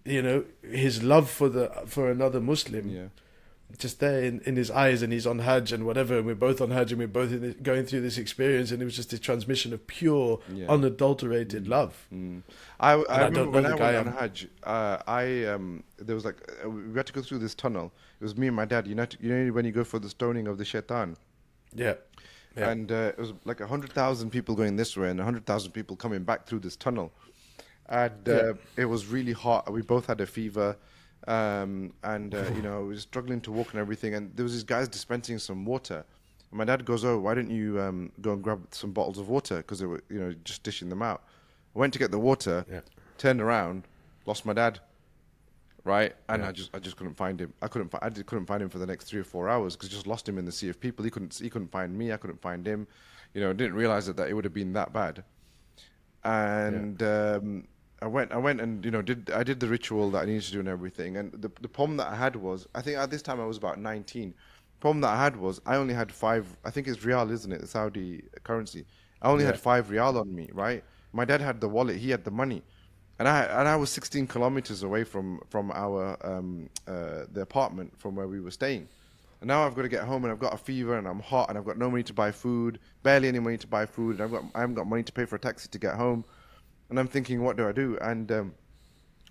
[0.05, 3.07] you know, his love for the for another Muslim, yeah.
[3.79, 6.19] just there in, in his eyes, and he's on Hajj and whatever.
[6.19, 8.85] And we're both on Hajj, and we're both this, going through this experience, and it
[8.85, 10.69] was just a transmission of pure, Yeah.
[10.69, 12.07] unadulterated love.
[12.13, 12.43] Mm.
[12.81, 16.37] I, I I remember when I went on Hajj, uh, I um, there was like
[16.65, 17.93] uh, we had to go through this tunnel.
[18.21, 18.87] It was me and my dad.
[18.87, 21.17] You know, you know when you go for the stoning of the shaitan,
[21.75, 21.95] Yeah,
[22.57, 25.25] yeah, and uh, it was like a hundred thousand people going this way and a
[25.25, 27.13] hundred thousand people coming back through this tunnel,
[27.89, 28.53] and uh, Yeah.
[28.77, 29.71] it was really hot.
[29.73, 30.77] We both had a fever,
[31.27, 34.15] um, and uh, you know we were struggling to walk and everything.
[34.15, 36.05] And there was these guys dispensing some water.
[36.51, 39.29] And my dad goes, "Oh, why don't you um, go and grab some bottles of
[39.29, 39.59] water?
[39.59, 41.23] Because they were, you know, just dishing them out."
[41.75, 42.81] I went to get the water, Yeah.
[43.19, 43.85] turned around,
[44.27, 44.81] lost my dad.
[45.85, 46.49] Right, and Yeah.
[46.49, 47.55] I just I just couldn't find him.
[47.63, 49.89] I couldn't fi- I couldn't find him for the next three or four hours because
[49.89, 51.03] I just lost him in the sea of people.
[51.05, 52.13] He couldn't he couldn't find me.
[52.13, 52.87] I couldn't find him.
[53.33, 55.25] You know, didn't realize that, that it would have been that bad.
[56.25, 57.69] And um,
[58.01, 60.43] I went I went and you know did I did the ritual that I needed
[60.45, 61.17] to do and everything.
[61.17, 63.57] And the the problem that I had was I think at this time I was
[63.57, 64.31] about nineteen.
[64.31, 66.47] The Problem that I had was I only had five.
[66.65, 67.61] I think it's rial, isn't it?
[67.61, 68.87] The Saudi currency.
[69.21, 70.51] I only had five rial on me.
[70.53, 70.85] Right.
[71.13, 71.97] My dad had the wallet.
[71.97, 72.63] He had the money
[73.19, 77.99] and I and I was 16 kilometers away from from our um, uh, the apartment
[77.99, 78.89] from where we were staying.
[79.41, 81.49] And now I've got to get home and I've got a fever and I'm hot
[81.49, 84.23] and I've got no money to buy food, barely any money to buy food, and
[84.23, 86.25] I've got I haven't got money to pay for a taxi to get home.
[86.91, 87.99] And I'm thinking, what do I do?
[88.01, 88.55] And um,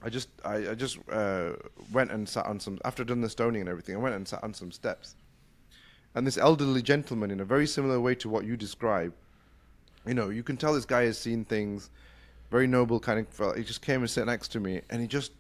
[0.02, 1.54] I just I, I just uh,
[1.92, 3.96] went and sat on some after done the stoning and everything.
[3.96, 5.16] I went and sat on some steps.
[6.14, 9.14] And this elderly gentleman, in a very similar way to what you describe,
[10.06, 11.90] you know, you can tell this guy has seen things,
[12.50, 13.56] very noble kind of.
[13.56, 15.32] He just came and sat next to me, and he just,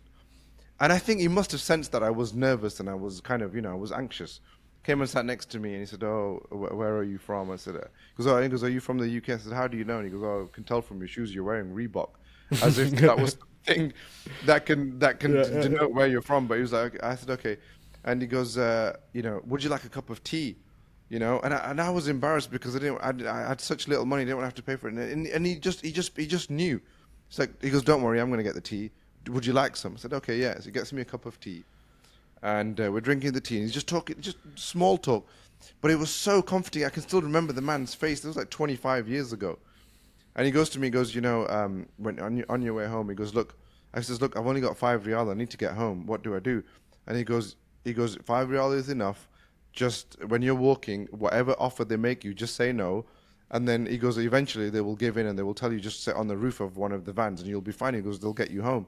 [0.79, 3.41] and I think he must have sensed that I was nervous and I was kind
[3.41, 4.39] of, you know, I was anxious.
[4.87, 7.51] Came and sat next to me, and he said, "Oh, wh- where are you from?"
[7.51, 7.81] I said, uh,
[8.15, 9.85] "He goes, oh, he goes, are you from the UK?" I said, "How do you
[9.89, 12.11] know?" And he goes, "Oh, I can tell from your shoes you're wearing Reebok."
[12.67, 13.93] As if that was the thing
[14.49, 16.47] that can that can Yeah, yeah, denote where you're from.
[16.47, 17.57] But he was like, I said, "Okay,"
[18.03, 20.49] and he goes, uh, "You know, would you like a cup of tea?"
[21.09, 22.99] You know, and I, and I was embarrassed because I didn't.
[23.01, 24.93] I, I had such little money, I didn't want to have to pay for it.
[24.95, 26.81] And, and, and he just, he just, he just knew.
[27.29, 28.91] It's like he goes, "Don't worry, I'm going to get the tea.
[29.27, 31.39] Would you like some?" I said, "Okay, yeah." So he gets me a cup of
[31.39, 31.65] tea,
[32.43, 33.55] and uh, we're drinking the tea.
[33.55, 35.27] And he's just talking, just small talk,
[35.81, 36.85] but it was so comforting.
[36.85, 38.23] I can still remember the man's face.
[38.23, 39.59] It was like 25 years ago,
[40.35, 42.73] and he goes to me, he goes, "You know, um, when on your, on your
[42.73, 43.55] way home, he goes, look."
[43.93, 45.29] I says, "Look, I've only got five rial.
[45.29, 46.05] I need to get home.
[46.05, 46.63] What do I do?"
[47.07, 49.27] And he goes, "He goes, five rial is enough."
[49.77, 53.05] just when you're walking, whatever offer they make you, just say no.
[53.51, 56.03] And then he goes, eventually they will give in and they will tell you just
[56.03, 57.93] sit on the roof of one of the vans and you'll be fine.
[57.93, 58.87] He goes, they'll get you home.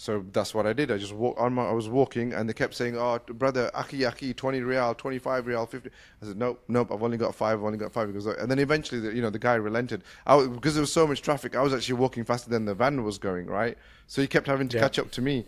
[0.00, 0.92] So that's what I did.
[0.92, 4.04] I just walk on my, I was walking and they kept saying, oh, brother, aki,
[4.04, 5.90] aki, 20 rial, 25 rial, 50.
[6.22, 8.06] I said, nope, nope, I've only got five, I've only got five.
[8.06, 10.04] He goes, oh, and then eventually, the, you know, the guy relented.
[10.24, 13.02] I because there was so much traffic, I was actually walking faster than the van
[13.02, 13.76] was going, right?
[14.06, 14.84] So he kept having to Yeah.
[14.84, 15.46] catch up to me.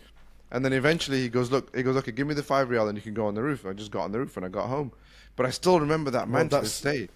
[0.51, 2.97] And then eventually he goes, look, he goes, okay, give me the five rial and
[2.97, 3.65] you can go on the roof.
[3.65, 4.91] I just got on the roof and I got home.
[5.37, 7.07] But I still remember that Well, man to that's- this day.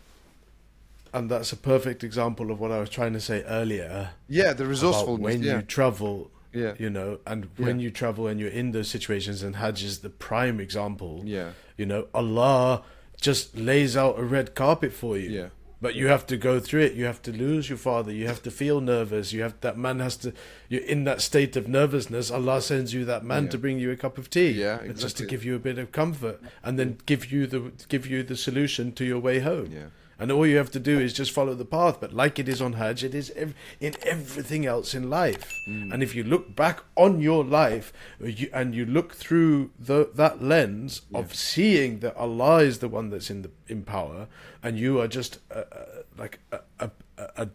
[1.13, 4.11] And that's a perfect example of what I was trying to say earlier.
[4.29, 5.23] Yeah, the about resourcefulness.
[5.23, 5.57] when yeah.
[5.57, 6.73] you travel, Yeah.
[6.79, 7.83] you know, and when Yeah.
[7.83, 11.21] you travel and you're in those situations, and Hajj is the prime example.
[11.25, 11.51] Yeah.
[11.77, 12.83] You know, Allah
[13.19, 15.29] just lays out a red carpet for you.
[15.29, 15.47] Yeah.
[15.81, 16.93] But you have to go through it.
[16.93, 18.11] You have to lose your father.
[18.11, 19.33] You have to feel nervous.
[19.33, 20.33] You have that man has to.
[20.69, 22.31] You're in that state of nervousness.
[22.31, 23.49] Allah sends you that man Yeah.
[23.51, 24.51] to bring you a cup of tea.
[24.51, 28.07] Yeah, just to give you a bit of comfort, and then give you the give
[28.07, 29.69] you the solution to your way home.
[29.71, 29.87] Yeah.
[30.18, 31.99] And all you have to do is just follow the path.
[31.99, 35.51] But like it is on Hajj, it is ev- in everything else in life.
[35.70, 35.93] Mm.
[35.93, 37.91] And if you look back on your life
[38.22, 43.09] you, and you look through the, that lens of seeing that Allah is the one
[43.09, 44.28] that's in the in power,
[44.63, 45.86] and you are just uh, uh,
[46.18, 46.89] like a, a,
[47.38, 47.49] a,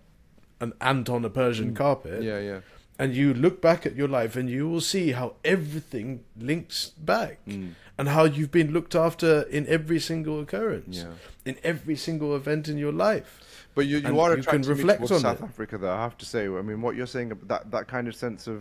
[0.61, 2.25] an ant on a Persian carpet, Mm.
[2.25, 2.61] Yeah, yeah.
[2.99, 7.39] and you look back at your life and you will see how everything links back
[7.49, 7.71] Mm.
[8.01, 11.13] And how you've been looked after in every single occurrence Yeah.
[11.51, 13.31] in every single event in your life
[13.77, 15.51] But you, you And are you can reflect on South it.
[15.51, 15.93] Africa, though.
[15.99, 16.43] I have to say.
[16.63, 18.59] I mean, what you're saying about that that kind of sense of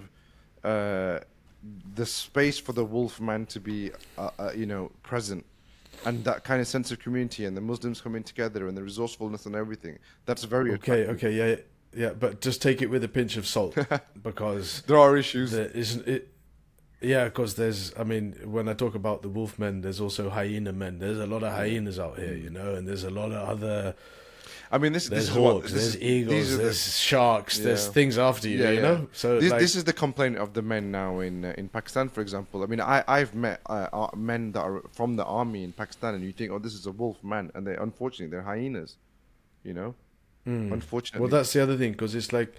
[0.71, 1.19] uh,
[1.95, 3.79] the space for the wolf man to be,
[4.17, 5.43] uh, uh, you know, present,
[6.05, 9.45] and that kind of sense of community, and the Muslims coming together, and the resourcefulness
[9.47, 9.97] and everything.
[10.27, 11.15] That's very okay attractive.
[11.15, 11.55] okay yeah
[12.03, 13.73] yeah but just take it with a pinch of salt
[14.29, 15.47] because There are issues.
[15.51, 16.23] there isn't it
[17.01, 20.71] yeah because there's i mean when i talk about the wolf men there's also hyena
[20.73, 23.47] men there's a lot of hyenas out here you know and there's a lot of
[23.49, 23.95] other
[24.71, 26.95] I mean, this, there's this is what hawks this there's eagles these are the- there's
[26.97, 30.53] sharks there's things after you you know so this, like, this is the complaint of
[30.53, 32.61] the men now in uh, in Pakistan, for example.
[32.61, 36.13] I mean, I I've met uh, uh, men that are from the army in Pakistan,
[36.13, 38.97] and you think, oh, this is a wolf man, and they unfortunately they're hyenas,
[39.63, 39.95] you know.
[40.45, 41.23] Unfortunately, Hmm.
[41.23, 42.53] Well, that's the other thing because it's like,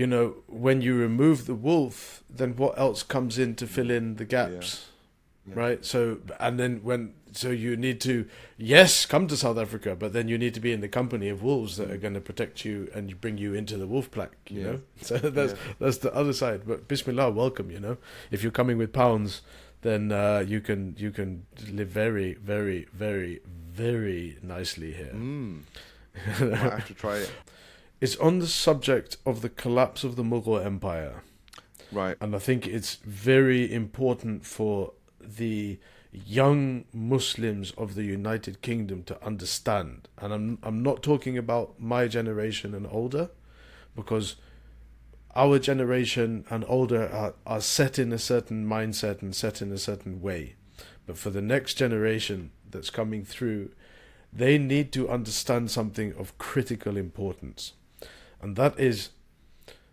[0.00, 4.16] you know, when you remove the wolf, then what else comes in to fill in
[4.16, 4.86] the gaps,
[5.48, 5.54] Yeah.
[5.62, 5.84] right?
[5.92, 8.14] So, and then when so you need to
[8.58, 11.42] yes come to South Africa, but then you need to be in the company of
[11.42, 14.32] wolves that are going to protect you and bring you into the wolf pack.
[14.48, 14.64] You Mm.
[14.64, 14.70] Yeah.
[14.72, 15.74] know, so that's Yeah.
[15.80, 16.60] that's the other side.
[16.66, 17.70] But Bismillah, welcome.
[17.70, 17.96] You know,
[18.30, 19.42] if you're coming with pounds.
[19.82, 21.28] Then uh, you can you can
[21.78, 23.40] live very very very
[23.84, 25.12] very nicely here.
[25.14, 25.62] Mm.
[26.40, 27.30] Might have to try it.
[28.00, 31.22] It's on the subject of the collapse of the Mughal Empire,
[31.90, 32.16] Right.
[32.20, 35.78] and I think it's very important for the
[36.12, 40.08] young Muslims of the United Kingdom to understand.
[40.18, 43.30] And I'm I'm not talking about my generation and older,
[43.94, 44.36] because
[45.34, 49.78] our generation and older are, are set in a certain mindset and set in a
[49.78, 50.56] certain way.
[51.06, 53.70] But for the next generation that's coming through,
[54.32, 57.72] they need to understand something of critical importance.
[58.40, 59.10] And that is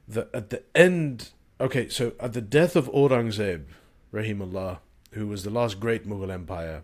[0.07, 1.29] that at the end,
[1.59, 3.65] okay, so at the death of Aurangzeb,
[4.13, 4.79] Rahimullah,
[5.11, 6.83] who was the last great Mughal empire,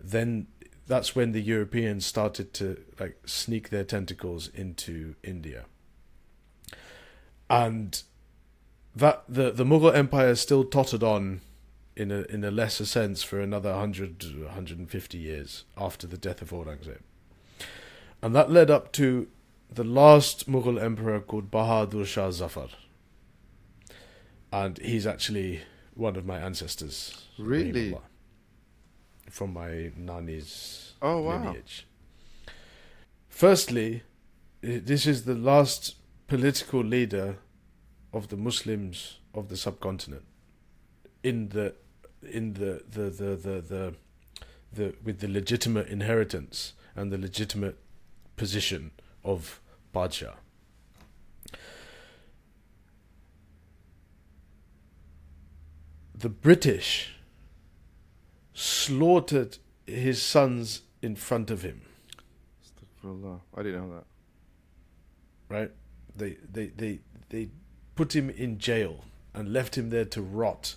[0.00, 0.46] then
[0.86, 5.66] that's when the Europeans started to like sneak their tentacles into India.
[7.48, 8.02] And
[8.94, 11.40] that the the Mughal empire still tottered on
[11.96, 16.50] in a in a lesser sense for another 100 150 years after the death of
[16.50, 17.00] Aurangzeb.
[18.22, 19.28] And that led up to
[19.72, 22.68] the last Mughal emperor called Bahadur Shah Zafar.
[24.52, 25.60] And he's actually
[25.94, 27.26] one of my ancestors.
[27.38, 27.96] Really?
[29.30, 31.44] From my nani's Oh, wow.
[31.44, 31.86] lineage.
[33.28, 34.02] Firstly,
[34.60, 35.94] this is the last
[36.26, 37.36] political leader
[38.12, 40.24] of the Muslims of the subcontinent
[41.22, 41.74] in the
[42.28, 43.94] in the the the the, the
[44.72, 47.78] the with the legitimate inheritance and the legitimate
[48.36, 48.90] position
[49.24, 49.59] of
[49.94, 50.34] Padshah.
[56.14, 57.14] The British
[58.52, 61.82] slaughtered his sons in front of him.
[63.02, 64.04] I didn't know that.
[65.48, 65.70] right?
[66.14, 67.48] They they they they
[67.96, 70.74] put him in jail and left him there to rot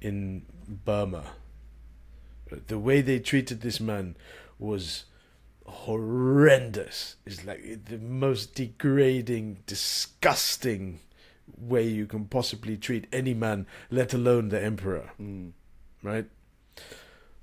[0.00, 1.32] in Burma.
[2.68, 4.16] The way they treated this man
[4.58, 5.06] was
[5.66, 7.16] horrendous.
[7.26, 11.00] It's like the most degrading, disgusting
[11.58, 15.52] way you can possibly treat any man, let alone the emperor Mm.
[16.02, 16.26] right?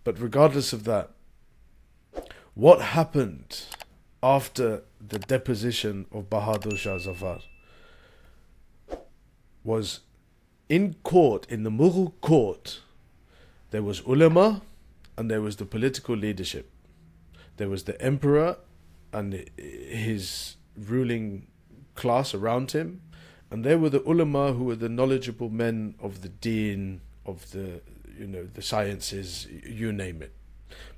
[0.04, 1.12] But regardless of that,
[2.54, 3.66] what happened
[4.22, 7.40] after the deposition of Bahadur Shah Zafar
[9.64, 10.02] was
[10.70, 12.82] in court, in the Mughal court,
[13.72, 14.62] there was ulama
[15.18, 16.70] and there was the political leadership.
[17.58, 18.58] There was the emperor
[19.12, 21.48] and his ruling
[21.96, 23.02] class around him,
[23.52, 27.82] and there were the ulama who were the knowledgeable men of the deen, of the
[28.18, 30.34] you know the sciences, you name it.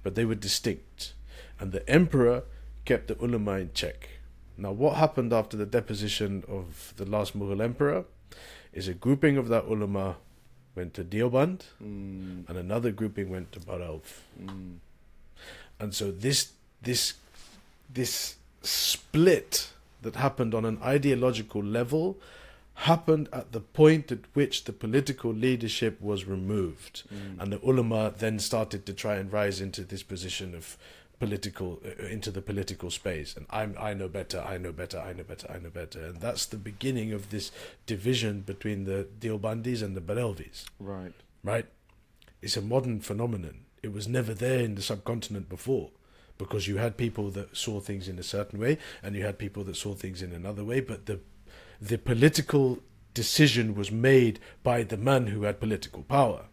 [0.03, 1.13] But they were distinct,
[1.59, 2.43] and the emperor
[2.85, 4.09] kept the ulama in check.
[4.57, 8.05] Now, what happened after the deposition of the last Mughal emperor
[8.71, 10.15] is a grouping of that ulama
[10.75, 12.47] went to Deoband, Mm.
[12.47, 14.03] and another grouping went to Barelv.
[14.41, 14.77] Mm.
[15.79, 16.51] And so this
[16.81, 17.13] this
[17.93, 19.69] this split
[20.01, 22.17] that happened on an ideological level
[22.79, 27.39] happened at the point at which the political leadership was removed Mm.
[27.41, 30.77] and the ulama then started to try and rise into this position of
[31.19, 35.13] political uh, into the political space and I'm I know better I know better I
[35.13, 37.51] know better I know better and that's the beginning of this
[37.85, 41.13] division between the Deobandis and the Barelvis Right.
[41.43, 41.67] right?
[42.41, 43.64] It's a modern phenomenon.
[43.85, 45.91] It was never there in the subcontinent before
[46.39, 49.63] because you had people that saw things in a certain way and you had people
[49.65, 51.19] that saw things in another way, but the
[51.79, 52.79] the political
[53.13, 56.45] decision was made by the man who had political power.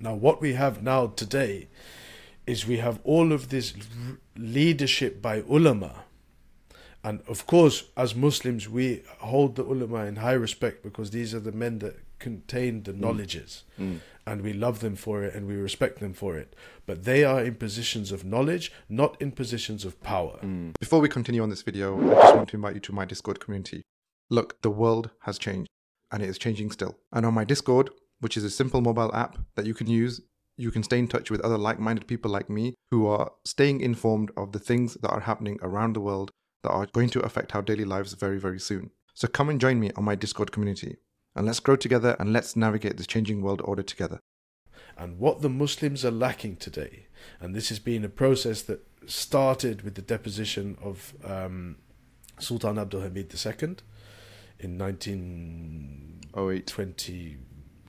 [0.00, 1.68] Now what we have now today
[2.48, 3.72] is we have all of this
[4.36, 6.04] leadership by ulama
[7.04, 11.40] and of course, as Muslims, we hold the ulama in high respect because these are
[11.40, 14.00] the men that contain the knowledges Mm.
[14.26, 16.54] And we love them for it and we respect them for it.
[16.86, 20.38] But they are in positions of knowledge, not in positions of power.
[20.42, 20.72] Mm.
[20.78, 23.40] Before we continue on this video, I just want to invite you to my Discord
[23.40, 23.82] community.
[24.30, 25.68] Look, the world has changed,
[26.10, 26.96] and it is changing still.
[27.12, 30.20] And on my Discord, which is a simple mobile app that you can use,
[30.56, 33.80] you can stay in touch with other like minded people like me who are staying
[33.80, 36.30] informed of the things that are happening around the world
[36.62, 38.90] that are going to affect our daily lives very, very soon.
[39.14, 40.96] So come and join me on my Discord community,
[41.34, 44.20] and let's grow together and let's navigate this changing world order together.
[44.96, 47.06] And what the Muslims are lacking today,
[47.40, 51.76] and this has been a process that started with the deposition of um,
[52.38, 53.76] Sultan Abdul Hamid II
[54.60, 56.14] in 1920.
[56.34, 57.36] 08.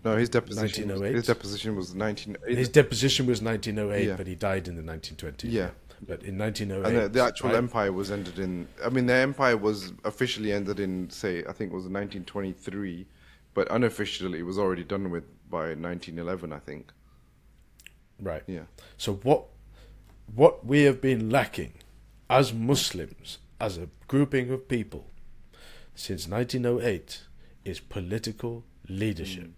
[0.04, 0.90] No, his deposition.
[0.90, 1.16] Was, 1908.
[1.16, 2.38] his deposition was 19.
[2.48, 4.16] His deposition was 1908, Yeah.
[4.16, 5.46] but he died in the 1920s.
[5.46, 5.72] Yeah.
[6.06, 6.88] But in 1908.
[6.88, 7.58] and the, the actual right?
[7.58, 8.68] empire was ended in.
[8.84, 13.08] I mean, the empire was officially ended in, say, I think it was 1923,
[13.56, 16.92] but unofficially it was already done with by 1911, I think.
[18.22, 18.44] Right.
[18.46, 18.66] Yeah.
[18.98, 19.46] So what
[20.34, 21.74] what we have been lacking
[22.30, 25.08] as Muslims, as a grouping of people,
[25.96, 27.22] since 1908
[27.64, 29.46] is political leadership.
[29.46, 29.54] Mm.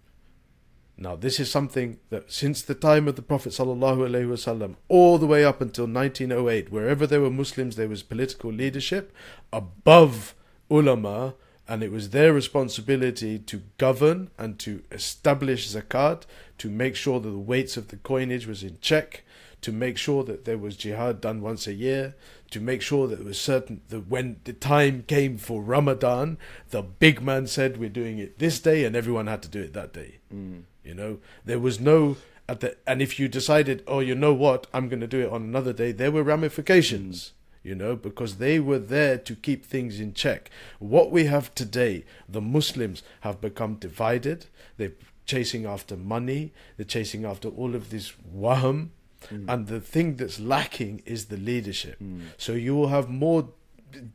[1.00, 5.16] Now, this is something that since the time of the Prophet sallallahu alaihi wasallam, all
[5.16, 9.14] the way up until 1908, wherever there were Muslims, there was political leadership
[9.52, 10.34] above
[10.68, 11.34] ulama,
[11.68, 16.22] and it was their responsibility to govern and to establish zakat,
[16.56, 19.22] to make sure that the weights of the coinage was in check,
[19.60, 22.14] to make sure that there was jihad done once a year,
[22.50, 26.38] to make sure that it was certain that when the time came for Ramadan,
[26.70, 29.74] the big man said we're doing it this day, and everyone had to do it
[29.74, 30.18] that day.
[30.34, 30.62] Mm.
[30.82, 32.16] You know, there was no
[32.48, 35.30] at the and if you decided, oh, you know what, I'm going to do it
[35.30, 37.32] on another day, there were ramifications.
[37.68, 40.50] You know, because they were there to keep things in check.
[40.78, 44.46] What we have today, the Muslims have become divided.
[44.78, 46.52] They're chasing after money.
[46.76, 48.88] They're chasing after all of this waham.
[49.30, 49.44] Mm.
[49.52, 51.98] And the thing that's lacking is the leadership.
[52.00, 52.20] Mm.
[52.38, 53.50] So you will have more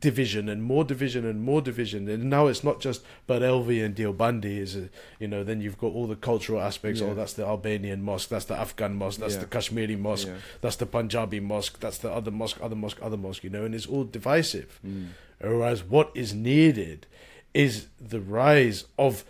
[0.00, 2.08] division and more division and more division.
[2.08, 4.58] And now it's not just Barelvi and Deobandi.
[4.58, 7.00] Is a, you know then you've got all the cultural aspects.
[7.00, 7.08] Yeah.
[7.08, 8.28] Oh, that's the Albanian mosque.
[8.28, 9.20] That's the Afghan mosque.
[9.20, 9.40] That's Yeah.
[9.40, 10.28] the Kashmiri mosque.
[10.28, 10.36] Yeah.
[10.60, 11.80] That's the Punjabi mosque.
[11.80, 12.58] That's the other mosque.
[12.62, 12.98] Other mosque.
[13.02, 13.44] Other mosque.
[13.44, 14.80] You know, and it's all divisive.
[14.86, 15.08] Mm.
[15.40, 17.06] Whereas what is needed
[17.52, 19.24] is the rise of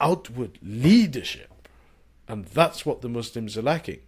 [0.00, 1.50] outward leadership,
[2.28, 4.00] and that's what the Muslims are lacking.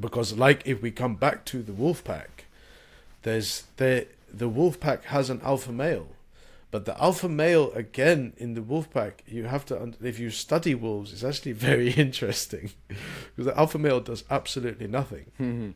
[0.00, 2.33] because like if we come back to the wolf pack,
[3.24, 6.08] there's there the wolf pack has an alpha male,
[6.70, 10.74] but the alpha male again in the wolf pack you have to if you study
[10.74, 15.26] wolves it's actually very interesting because the alpha male does absolutely nothing.
[15.40, 15.70] Mm-hmm.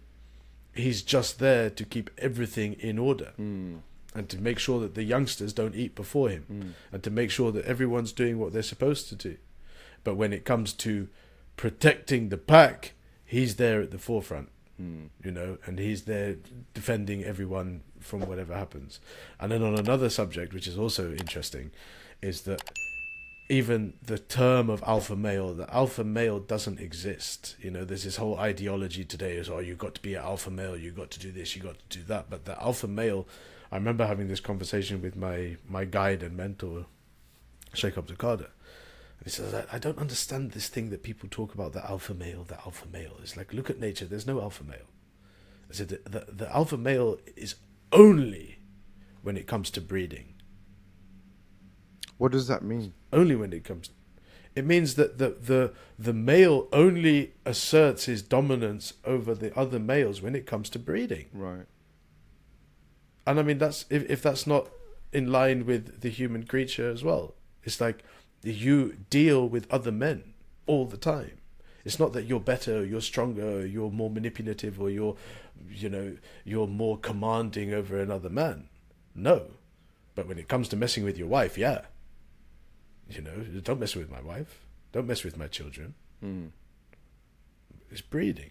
[0.74, 3.80] He's just there to keep everything in order mm.
[4.14, 6.72] and to make sure that the youngsters don't eat before him mm.
[6.92, 9.38] and to make sure that everyone's doing what they're supposed to do.
[10.04, 11.08] But when it comes to
[11.56, 12.92] protecting the pack,
[13.24, 15.06] he's there at the forefront, Hmm.
[15.24, 16.36] you know, and he's there
[16.72, 19.00] defending everyone from whatever happens.
[19.40, 21.72] And then on another subject, which is also interesting,
[22.22, 22.62] is that
[23.48, 27.56] even the term of alpha male, the alpha male doesn't exist.
[27.60, 30.50] You know, there's this whole ideology today is, oh, you've got to be an alpha
[30.50, 32.30] male, you've got to do this, you've got to do that.
[32.30, 33.26] But the alpha male,
[33.72, 36.86] I remember having this conversation with my, my guide and mentor,
[37.74, 38.50] Sheikh Abdul Qadir.
[39.18, 42.14] And he says, I, I don't understand this thing that people talk about the alpha
[42.14, 43.16] male, the alpha male.
[43.22, 44.88] It's like, look at nature, there's no alpha male.
[45.70, 47.56] I said, the, the, the alpha male is
[47.92, 48.58] only
[49.22, 50.34] when it comes to breeding.
[52.16, 52.94] What does that mean?
[53.12, 53.88] only when it comes
[54.54, 60.20] it means that the the the male only asserts his dominance over the other males
[60.20, 61.64] when it comes to breeding Right.
[63.26, 64.68] and i mean that's if, if that's not
[65.10, 68.04] in line with the human creature as well it's like
[68.42, 70.34] you deal with other men
[70.66, 71.38] all the time.
[71.84, 75.16] It's not that you're better or you're stronger or you're more manipulative or you're
[75.70, 78.68] you know you're more commanding over another man.
[79.14, 79.46] No.
[80.14, 81.82] But when it comes to messing with your wife yeah.
[83.08, 84.66] You know don't mess with my wife.
[84.92, 85.94] Don't mess with my children.
[86.22, 86.50] Mm.
[87.90, 88.50] it's breeding.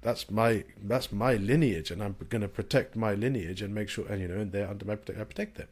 [0.00, 4.04] That's my that's my lineage and i'm going to protect my lineage and make sure
[4.08, 5.68] and you know and they're under my protect i protect them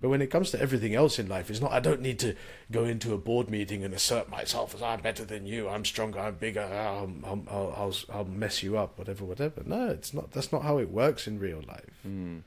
[0.00, 2.34] but when it comes to everything else in life it's not i don't need to
[2.70, 6.18] go into a board meeting and assert myself as i'm better than you i'm stronger
[6.20, 10.32] i'm bigger i'll i'll i'll, I'll, I'll mess you up whatever whatever no it's not
[10.32, 12.42] that's not how it works in real life Mm.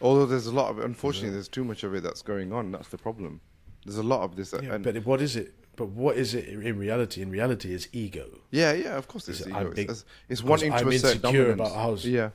[0.00, 2.72] Although there's a lot of, unfortunately, there's too much of it that's going on.
[2.72, 3.40] That's the problem.
[3.84, 4.52] There's a lot of this.
[4.54, 7.88] yeah, and but what is it but what is it in reality in reality is
[7.92, 9.66] ego yeah, yeah, of course, Is it's ego.
[9.66, 11.60] It's, big- it's, it's because wanting I'm to assert insecure dominance.
[11.60, 12.30] about how- yeah,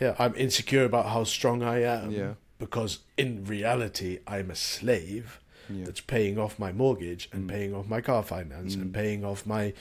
[0.00, 2.10] Yeah, I'm insecure about how strong I am.
[2.12, 2.34] Yeah.
[2.60, 5.86] Because in reality, I'm a slave Yeah.
[5.86, 7.48] that's paying off my mortgage and Mm.
[7.52, 9.72] paying off my car finance and paying off my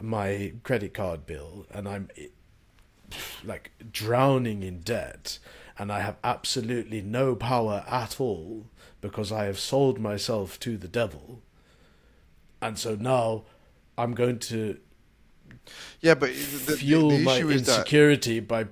[0.00, 2.08] my credit card bill, and I'm
[3.44, 5.38] like drowning in debt,
[5.78, 8.66] and I have absolutely no power at all
[9.02, 11.42] because I have sold myself to the devil,
[12.62, 13.44] and so now
[13.98, 14.78] I'm going to
[16.00, 18.66] yeah, but the, the, fuel the my issue is that insecurity by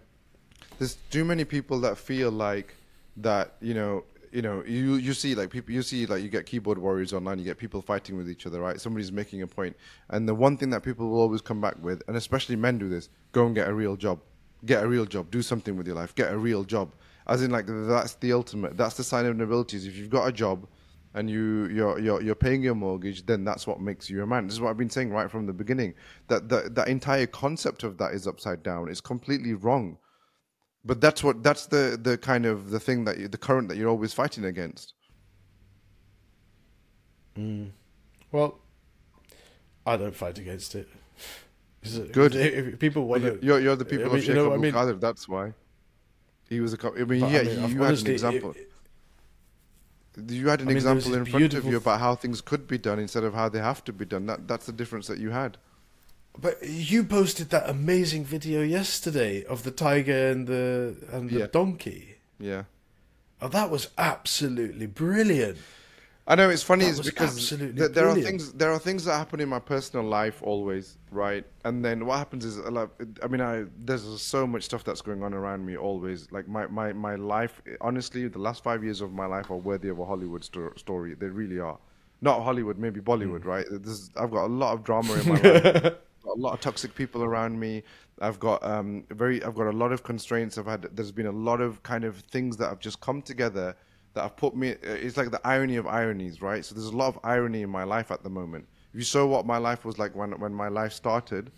[0.78, 2.74] there's too many people that feel like
[3.22, 6.46] that you know you know you you see like people you see like you get
[6.46, 9.74] keyboard warriors online you get people fighting with each other right somebody's making a point
[10.10, 12.88] and the one thing that people will always come back with and especially men do
[12.88, 14.20] this go and get a real job
[14.66, 16.92] get a real job do something with your life get a real job
[17.26, 20.32] as in like that's the ultimate that's the sign of nobility if you've got a
[20.32, 20.66] job
[21.14, 24.46] and you you're you're you're paying your mortgage, then that's what makes you a man.
[24.46, 25.94] This is what I've been saying right from the beginning.
[26.28, 28.88] That that that entire concept of that is upside down.
[28.88, 29.98] It's completely wrong.
[30.84, 33.76] But that's what that's the the kind of the thing that you, the current that
[33.76, 34.94] you're always fighting against.
[37.36, 37.66] Hmm.
[38.32, 38.58] Well,
[39.86, 40.88] I don't fight against it.
[41.82, 42.34] Is it- Good.
[42.34, 44.56] If, people want to, You're you're the people I mean, of you Sheikh know, I
[44.56, 45.00] mean- Qadir.
[45.00, 45.54] That's why
[46.48, 46.78] he was a.
[46.86, 48.50] I mean, But, I yeah, mean, you, I've had an example.
[48.52, 48.64] it-
[50.28, 53.22] you had an example in front of you about how things could be done instead
[53.22, 54.26] of how they have to be done.
[54.26, 55.58] That that's the difference that you had.
[56.41, 61.47] But you posted that amazing video yesterday of the tiger and the and the Yeah.
[61.51, 62.16] donkey.
[62.39, 62.64] Yeah.
[63.43, 65.59] Oh, that was absolutely brilliant.
[66.30, 69.14] I know it's funny That is because th- there are things there are things that
[69.16, 71.45] happen in my personal life always, right?
[71.64, 75.01] And then what happens is a lot- I mean I there's so much stuff that's
[75.01, 76.30] going on around me always.
[76.30, 79.89] Like my my my life honestly the last 5 years of my life are worthy
[79.89, 81.14] of a Hollywood sto- story.
[81.14, 81.78] They really are.
[82.20, 83.49] Not Hollywood, maybe Bollywood, Hmm.
[83.55, 83.66] right?
[83.70, 85.95] This, I've got a lot of drama in my life.
[86.28, 87.82] Got a lot of toxic people around me.
[88.20, 90.58] I've got um very I've got a lot of constraints.
[90.58, 93.74] I've had there's been a lot of kind of things that have just come together
[94.14, 96.64] that have put me it's like the irony of ironies, right?
[96.64, 98.66] So there's a lot of irony in my life at the moment.
[98.92, 101.50] If you saw what my life was like when when my life started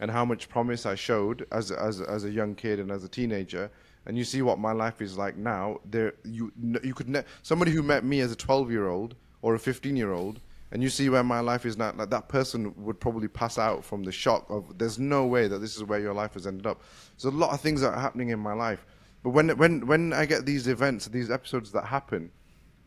[0.00, 3.08] and how much promise I showed as as as a young kid and as a
[3.08, 3.70] teenager
[4.06, 6.52] and you see what my life is like now, there you
[6.82, 10.40] you could ne- somebody who met me as a 12-year-old or a 15-year-old
[10.72, 13.84] and you see where my life is now like that person would probably pass out
[13.84, 16.66] from the shock of there's no way that this is where your life has ended
[16.66, 16.82] up.
[17.16, 18.84] There's a lot of things that are happening in my life.
[19.22, 22.30] But when when when i get these events these episodes that happen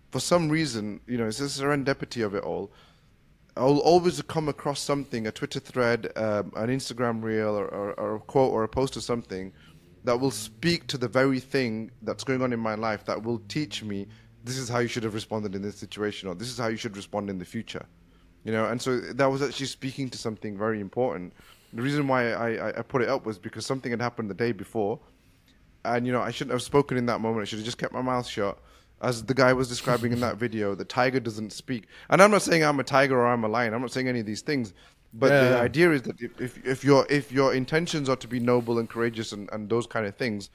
[0.10, 2.72] for some reason you know it's the serendipity of it all.
[3.56, 8.16] I'll always come across something, a Twitter thread, um, an Instagram reel, or, or, or
[8.16, 9.54] a quote or a post or something
[10.04, 13.40] that will speak to the very thing that's going on in my life that will
[13.48, 14.08] teach me
[14.44, 16.78] this is how you should have responded in this situation, or this is how you
[16.78, 17.86] should respond in the future.
[18.44, 21.34] You know, and so that was actually speaking to something very important.
[21.72, 24.52] The reason why I, I, put it up was because something had happened the day
[24.52, 25.00] before,
[25.86, 27.42] and you know I shouldn't have spoken in that moment.
[27.42, 28.60] I should have just kept my mouth shut
[29.04, 31.88] as the guy was describing in that video, the tiger doesn't speak.
[32.10, 33.74] And I'm not saying I'm a tiger or I'm a lion.
[33.74, 34.74] I'm not saying any of these things.
[35.14, 35.50] But Yeah.
[35.50, 38.80] the idea is that if, if, if your if your intentions are to be noble
[38.80, 40.50] and courageous and, and those kind of things,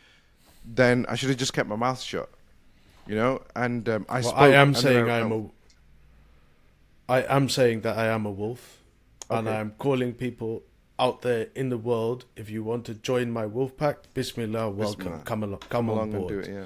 [0.65, 2.29] then I should have just kept my mouth shut.
[3.09, 5.45] You know, and um, I Well, I am saying I- I am a.
[7.11, 8.83] I am saying that I am a wolf,
[9.31, 10.63] and I'm calling people
[10.99, 12.27] out there in the world.
[12.37, 14.99] If you want to join my wolf pack, Bismillah, welcome.
[15.05, 15.23] Bismillah.
[15.25, 16.33] Come along, come, come on board.
[16.35, 16.55] and do it.
[16.55, 16.65] Yeah,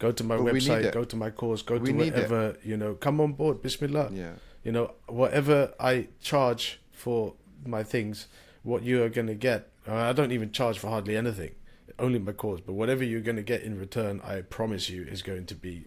[0.00, 0.84] Go to my But website.
[0.86, 0.94] it.
[0.94, 1.62] Go to my course.
[1.62, 2.94] Go We to whatever you know.
[2.94, 3.62] Come on board.
[3.62, 4.10] Bismillah.
[4.12, 4.32] yeah.
[4.64, 7.34] You know, whatever I charge for
[7.66, 8.26] my things,
[8.64, 9.68] what you are going to get.
[9.86, 11.52] I don't even charge for hardly anything,
[11.98, 15.22] only my cause, But whatever you're going to get in return, I promise you, is
[15.22, 15.86] going to be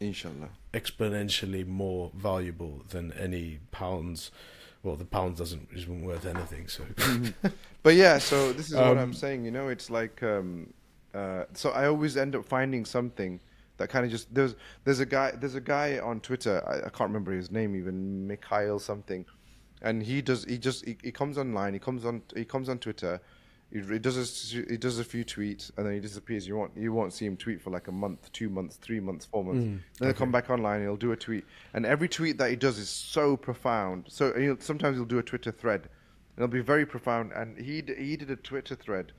[0.00, 0.50] Inshallah.
[0.72, 4.30] exponentially more valuable than any pounds.
[4.82, 6.68] Well, the pounds doesn't isn't worth anything.
[6.68, 6.84] So
[7.82, 9.44] But yeah, so this is what Um, I'm saying.
[9.44, 10.72] You know, it's like um,
[11.14, 13.40] uh, so I always end up finding something
[13.78, 14.54] that kind of just there's
[14.84, 18.26] there's a guy there's a guy on Twitter I, I can't remember his name even
[18.26, 19.24] Mikhail something,
[19.82, 22.78] and he does he just he, he comes online he comes on he comes on
[22.78, 23.20] Twitter.
[23.72, 24.16] He, does
[24.54, 26.46] a, he does a few tweets and then he disappears.
[26.46, 29.24] You won't you won't see him tweet for like a month, two months, three months,
[29.26, 29.60] four months.
[29.98, 30.80] then he'll come back online.
[30.82, 34.06] He'll do a tweet, and every tweet that he does is so profound.
[34.08, 37.32] So he'll, sometimes he'll do a Twitter thread, and It'll be very profound.
[37.32, 39.12] And he d- he did a Twitter thread,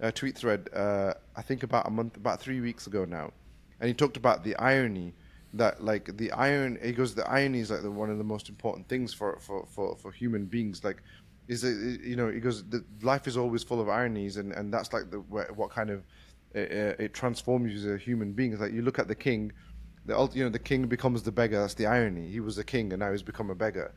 [0.00, 0.70] a tweet thread.
[0.74, 3.32] Uh, I think about a month, about three weeks ago now,
[3.78, 5.14] and he talked about the irony
[5.54, 6.78] that like the iron.
[6.82, 9.66] He goes, the irony is like the, one of the most important things for for
[9.66, 10.82] for, for human beings.
[10.82, 11.02] Like,
[11.52, 12.28] is it you know?
[12.30, 15.70] He goes, the, life is always full of ironies, and and that's like the what
[15.70, 16.00] kind of
[16.54, 18.52] uh, it transforms you as a human being.
[18.52, 19.52] It's like you look at the king.
[20.06, 21.60] The you know the king becomes the beggar.
[21.60, 22.26] That's the irony.
[22.28, 23.92] He was a king and now he's become a beggar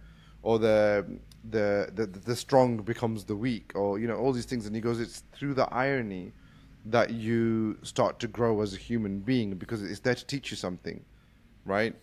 [0.45, 1.03] or the,
[1.49, 4.67] the the the strong becomes the weak, or you know all these things.
[4.67, 6.33] And he goes, it's through the irony
[6.85, 10.55] that you start to grow as a human being because it's there to teach you
[10.55, 11.03] something,
[11.65, 11.95] right?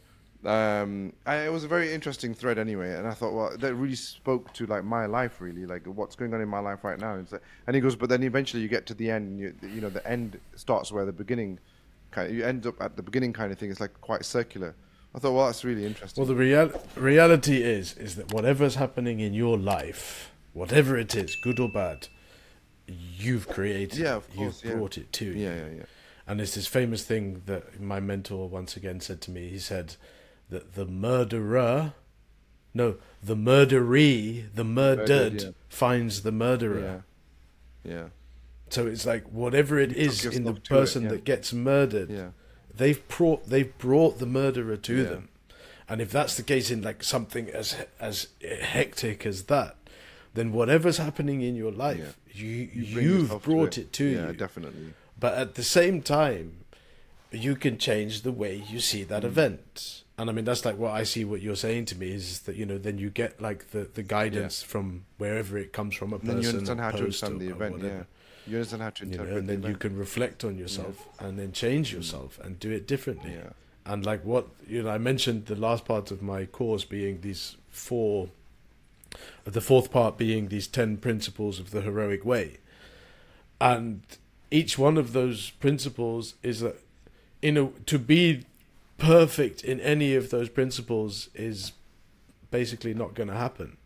[0.45, 3.95] Um, I, it was a very interesting thread anyway, and I thought, well, that really
[3.95, 7.15] spoke to like my life, really, like what's going on in my life right now.
[7.15, 9.55] And, so, and he goes, but then eventually you get to the end, and you,
[9.75, 11.61] you know, the end starts where the beginning,
[12.11, 13.71] kind of, you end up at the beginning, kind of thing.
[13.71, 14.75] It's like quite circular.
[15.15, 16.21] I thought, well, that's really interesting.
[16.21, 21.37] Well, the real reality is is that whatever's happening in your life, whatever it is,
[21.37, 22.09] good or bad,
[22.89, 23.99] you've created.
[23.99, 24.77] Yeah, of course, You've yeah.
[24.79, 25.33] brought it to you.
[25.33, 25.83] yeah, yeah, yeah.
[26.27, 29.49] And it's this famous thing that my mentor once again said to me.
[29.49, 29.97] He said
[30.53, 31.95] that the murderer,
[32.75, 35.51] no, the murderee, the murdered, Murdered, yeah.
[35.69, 37.03] finds the murderer.
[37.85, 37.93] Yeah.
[37.93, 38.05] Yeah.
[38.71, 41.09] So it's like whatever it is in the to it, person yeah.
[41.11, 42.29] that gets murdered, Yeah.
[42.75, 45.03] they've brought they've brought the murderer to Yeah.
[45.11, 45.29] them.
[45.89, 49.77] And if that's the case in like something as as hectic as that,
[50.35, 53.93] then whatever's happening in your life, you, you to brought it.
[53.95, 54.17] to you.
[54.17, 54.33] yeah, you.
[54.33, 54.95] definitely.
[55.21, 56.65] But at the same time,
[57.31, 59.09] you can change the way you see Mm.
[59.09, 60.05] that event.
[60.23, 61.25] And I mean, that's like what I see.
[61.25, 64.05] What you're saying to me is that you know, then you get like the, the
[64.05, 66.31] guidance from wherever it comes from a person.
[66.31, 67.83] And then you understand how to understand the event.
[67.83, 68.03] Yeah.
[68.47, 71.09] You understand how to You know, interpret and the then you can reflect on yourself
[71.19, 71.95] and then change mm.
[71.95, 73.33] yourself and do it differently.
[73.33, 73.51] Yeah.
[73.85, 77.57] And like what you know, I mentioned the last part of my course being these
[77.69, 78.29] four,
[79.43, 82.59] the fourth part being these ten principles of the heroic way,
[83.61, 84.03] and
[84.53, 86.77] each one of those principles is that
[87.43, 88.45] in a to be
[89.03, 91.73] perfect in any of those principles is
[92.53, 93.77] basically not going to happen.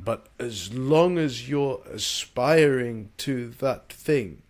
[0.00, 4.42] But as long as you're aspiring to that thing,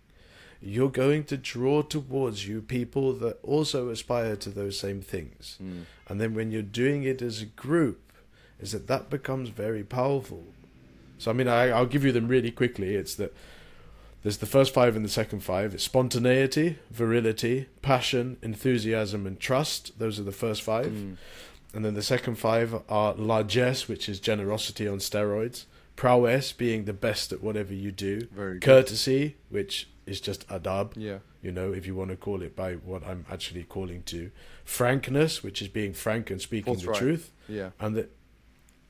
[0.60, 5.58] you're going to draw towards you people that also aspire to those same things.
[5.60, 5.84] Mm.
[6.06, 8.12] And then when you're doing it as a group,
[8.60, 10.44] is that that becomes very powerful.
[11.18, 12.94] So I mean, I, I'll give you them really quickly.
[12.94, 13.34] It's that
[14.22, 15.74] there's the first five and the second five.
[15.74, 19.98] It's spontaneity, virility, passion, enthusiasm, and trust.
[19.98, 20.86] Those are the first five.
[20.86, 21.16] Mm.
[21.74, 25.64] And then the second five are largesse, which is generosity on steroids,
[25.96, 28.62] prowess, being the best at whatever you do, Very good.
[28.62, 31.18] courtesy, which is just adab, Yeah.
[31.42, 34.30] you know, if you want to call it by what I'm actually calling to,
[34.64, 36.98] frankness, which is being frank and speaking the Forthright.
[36.98, 37.70] truth, Yeah.
[37.78, 38.08] and the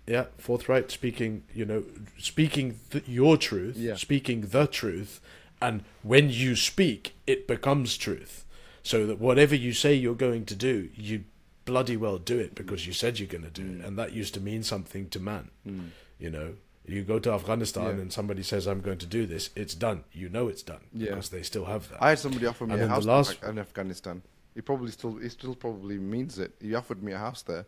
[0.09, 1.85] yeah, forthright, speaking, you know,
[2.19, 3.95] speaking th- your truth, Yeah.
[3.97, 5.21] speaking the truth,
[5.61, 8.45] and when you speak, it becomes truth.
[8.83, 11.25] So that whatever you say you're going to do, you
[11.67, 13.87] bloody well do it because you said you're going to do it, mm.
[13.87, 15.51] and that used to mean something to man.
[15.67, 15.91] Mm.
[16.19, 16.55] You know,
[16.87, 18.03] you go to Afghanistan Yeah.
[18.03, 20.05] and somebody says, "I'm going to do this," it's done.
[20.13, 21.11] You know it's done Yeah.
[21.11, 22.03] because they still have that.
[22.03, 24.23] I had somebody offer me And a house last- in Afghanistan.
[24.55, 26.53] He probably still he still probably means it.
[26.63, 27.67] He offered me a house there.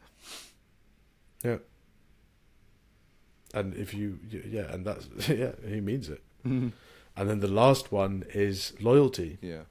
[1.45, 1.59] Yeah.
[3.55, 6.23] And if you, yeah, and that's, yeah, he means it.
[6.47, 6.69] Mm-hmm.
[7.17, 9.63] And then the last one is loyalty, Yeah.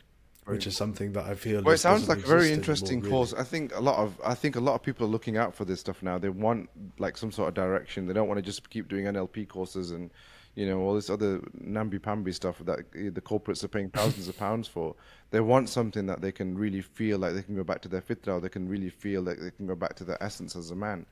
[0.46, 1.62] which is something that I feel.
[1.64, 3.42] Well, it sounds like a very interesting anymore, really.
[3.42, 5.64] I think a lot of I think a lot of people are looking out for
[5.66, 6.18] this stuff now.
[6.18, 6.70] They want
[7.00, 8.08] like some sort of direction.
[8.08, 10.12] They don't want to just keep doing NLP courses and
[10.56, 14.38] you know all this other namby pamby stuff that the corporates are paying thousands of
[14.38, 14.96] pounds for.
[15.32, 18.02] They want something that they can really feel like they can go back to their
[18.02, 18.34] fitra.
[18.34, 20.76] Or they can really feel like they can go back to their essence as a
[20.76, 21.06] man.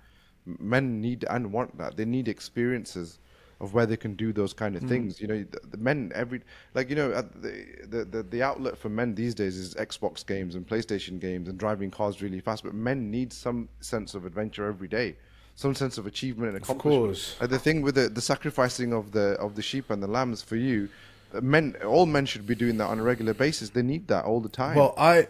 [0.60, 1.98] Men need and want that.
[1.98, 3.20] They need experiences
[3.60, 5.20] of where they can do those kind of things.
[5.20, 6.42] You know, the, the men every
[6.76, 10.54] like you know the, the the the outlet for men these days is Xbox games
[10.56, 12.64] and PlayStation games and driving cars really fast.
[12.64, 15.16] But men need some sense of adventure every day,
[15.56, 17.06] some sense of achievement and Of accomplishment.
[17.08, 17.36] course.
[17.42, 20.44] Uh, the thing with the, the sacrificing of the of the sheep and the lambs
[20.44, 20.90] for you,
[21.34, 23.72] uh, men all men should be doing that on a regular basis.
[23.72, 24.76] They need that all the time.
[24.78, 25.30] Well, I,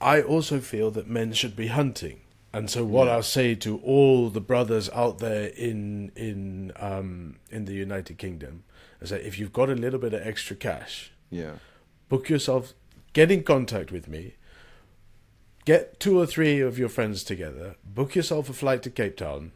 [0.00, 2.20] I also feel that men should be hunting,
[2.58, 7.64] and so what I'll say to all the brothers out there in in um in
[7.64, 8.64] the United Kingdom
[9.00, 11.54] is that if you've got a little bit of extra cash, yeah,
[12.08, 12.74] book yourself,
[13.12, 14.22] get in contact with me,
[15.64, 19.52] get two or three of your friends together, book yourself a flight to Cape Town.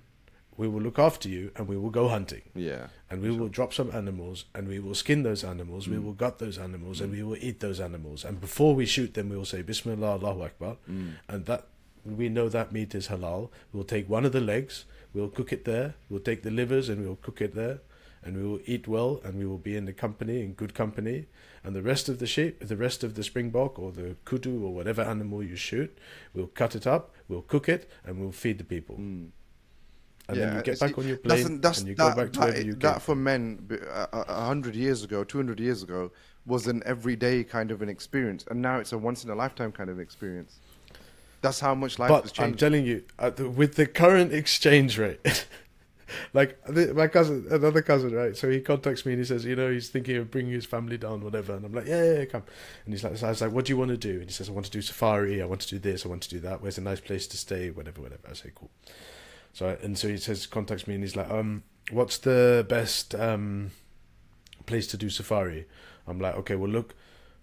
[0.56, 2.42] We will look after you, and we will go hunting.
[2.54, 5.92] yeah, and we will drop some animals and we will skin those animals Mm.
[5.94, 9.12] we will gut those animals and we will eat those animals and before we shoot
[9.14, 11.10] them we will say bismillah allahu akbar Mm.
[11.28, 11.62] and that
[12.04, 13.50] we know that meat is halal.
[13.72, 14.84] We'll take one of the legs
[15.14, 17.80] we'll cook it there we'll take the livers and we'll cook it there
[18.24, 21.26] and we will eat well and we will be in the company in good company.
[21.64, 24.72] And the rest of the sheep the rest of the springbok or the kudu or
[24.72, 25.96] whatever animal you shoot
[26.34, 28.96] we'll cut it up we'll cook it and we'll feed the people.
[28.96, 29.26] Hmm.
[30.28, 32.38] And then you get back on your plane that's- and you that, go back to
[32.40, 35.60] that, wherever you that for men b- a a- a hundred years ago, two hundred
[35.60, 36.10] years ago,
[36.46, 39.72] was an everyday kind of an experience, and now it's a once in a lifetime
[39.72, 40.60] kind of experience.
[41.42, 44.96] That's how much life has But I'm telling you, uh, the, with the current exchange
[44.96, 45.46] rate,
[46.32, 48.36] like the, my cousin, another cousin, right?
[48.36, 50.96] So he contacts me and he says, you know, he's thinking of bringing his family
[50.96, 51.54] down, whatever.
[51.54, 52.44] And I'm like, yeah, yeah, yeah, come.
[52.84, 54.20] And he's like, so I was like, what do you want to do?
[54.20, 55.42] And he says, I want to do safari.
[55.42, 56.06] I want to do this.
[56.06, 56.62] I want to do that.
[56.62, 57.70] Where's a nice place to stay?
[57.70, 58.22] Whatever, whatever.
[58.30, 58.70] I say, cool.
[59.52, 63.72] So and so he says, contacts me and he's like, um, what's the best um
[64.66, 65.66] place to do safari?
[66.06, 66.94] I'm like, okay, well, look,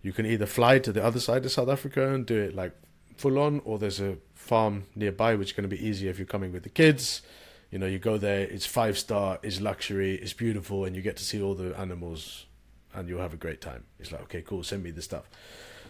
[0.01, 2.73] you can either fly to the other side of South Africa and do it like
[3.19, 6.25] full on, or there's a farm nearby which is going to be easier if you're
[6.25, 7.21] coming with the kids.
[7.69, 11.17] You know, you go there, it's five star, it's luxury, it's beautiful, and you get
[11.17, 12.45] to see all the animals
[12.93, 13.83] and you'll have a great time.
[13.97, 15.29] He's like, okay, cool, send me the stuff.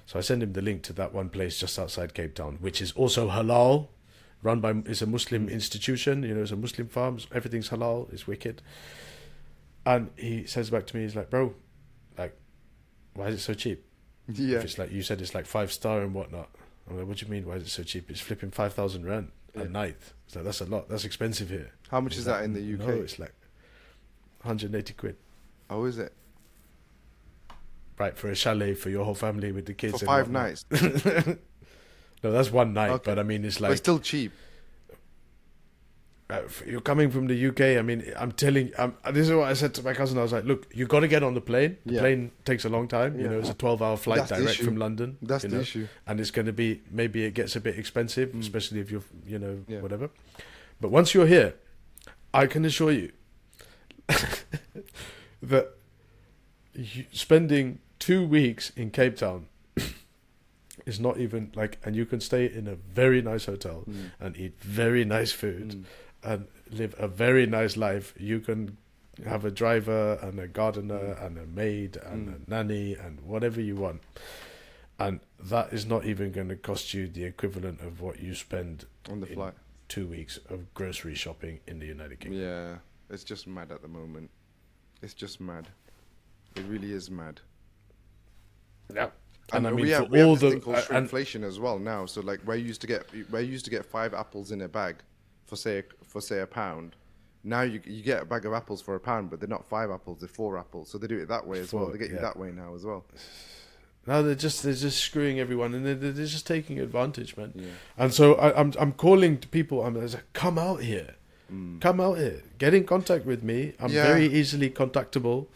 [0.05, 2.82] So I send him the link to that one place just outside Cape Town, which
[2.82, 3.88] is also halal,
[4.41, 8.27] run by, it's a Muslim institution, you know, it's a Muslim farm, everything's halal, it's
[8.27, 8.61] wicked.
[9.86, 11.53] And he says back to me, he's like, bro,
[12.17, 12.36] like,
[13.13, 13.86] why is it so cheap?
[14.27, 16.49] yeah, If it's like you said, it's like five star and whatnot.
[16.90, 17.46] I'm like, what do you mean?
[17.46, 18.10] Why is it so cheap?
[18.10, 19.64] It's flipping five thousand rand Yeah.
[19.64, 19.98] a night.
[20.26, 20.90] It's like that's a lot.
[20.90, 21.72] That's expensive here.
[21.90, 22.88] how much is like, that in the UK?
[22.88, 23.34] No, it's like
[24.42, 25.18] 180 quid.
[25.70, 26.14] oh, is it
[27.98, 30.00] Right for a chalet for your whole family with the kids.
[30.00, 30.66] for five nights?
[32.22, 32.90] No, that's one night.
[32.90, 33.04] Okay.
[33.06, 34.34] But I mean, it's but like it's still cheap.
[36.30, 37.77] Uh, you're coming from the UK.
[37.80, 38.71] I mean, I'm telling.
[38.77, 40.17] Um, this is what I said to my cousin.
[40.17, 41.77] I was like, look, you got to get on the plane.
[41.86, 41.99] The Yeah.
[42.01, 43.19] plane takes a long time.
[43.19, 45.17] You know, it's a 12 hour flight That's direct from London.
[45.23, 45.61] That's you the know?
[45.61, 45.88] issue.
[46.05, 48.41] and it's going to be maybe it gets a bit expensive, Mm.
[48.41, 49.82] especially if you're you know Yeah.
[49.82, 50.11] whatever.
[50.80, 51.55] But once you're here,
[52.34, 53.11] I can assure you
[55.41, 55.69] that
[56.73, 59.47] you, spending two weeks in Cape Town
[60.86, 64.11] is not even like, and you can stay in a very nice hotel Mm.
[64.19, 65.84] and eat very nice food Mm.
[66.24, 68.13] And live a very nice life.
[68.17, 68.78] You can
[69.26, 72.47] have a driver and a gardener and a maid and Mm.
[72.47, 74.01] a nanny and whatever you want.
[74.97, 78.86] And that is not even going to cost you the equivalent of what you spend
[79.09, 79.53] on the flight.
[79.88, 82.41] two weeks of grocery shopping in the United Kingdom.
[82.41, 82.78] Yeah,
[83.09, 84.30] it's just mad at the moment.
[85.01, 85.67] It's just mad.
[86.55, 87.39] It really is mad.
[88.93, 89.09] Yeah.
[89.51, 90.86] And, And I mean, we for have, we have all this the thing called uh,
[90.91, 92.05] and shrinkflation as well now.
[92.05, 94.61] So like where you used to get where you used to get five apples in
[94.61, 94.97] a bag
[95.50, 96.95] for say for say a pound.
[97.43, 99.89] Now you you get a bag of apples for a pound, but they're not five
[99.89, 100.89] apples; they're four apples.
[100.89, 101.88] So they do it that way as well.
[101.88, 103.06] They get you that way now as well.
[104.08, 107.52] now they're just they're just screwing everyone and they're, they're just taking advantage, man.
[107.56, 107.66] Yeah.
[107.97, 109.84] And so I, I'm I'm calling to people.
[109.86, 111.16] I'm like, come out here,
[111.80, 113.74] come out here, get in contact with me.
[113.80, 113.93] I'm Mm.
[113.93, 114.08] Yeah.
[114.08, 115.47] very easily contactable,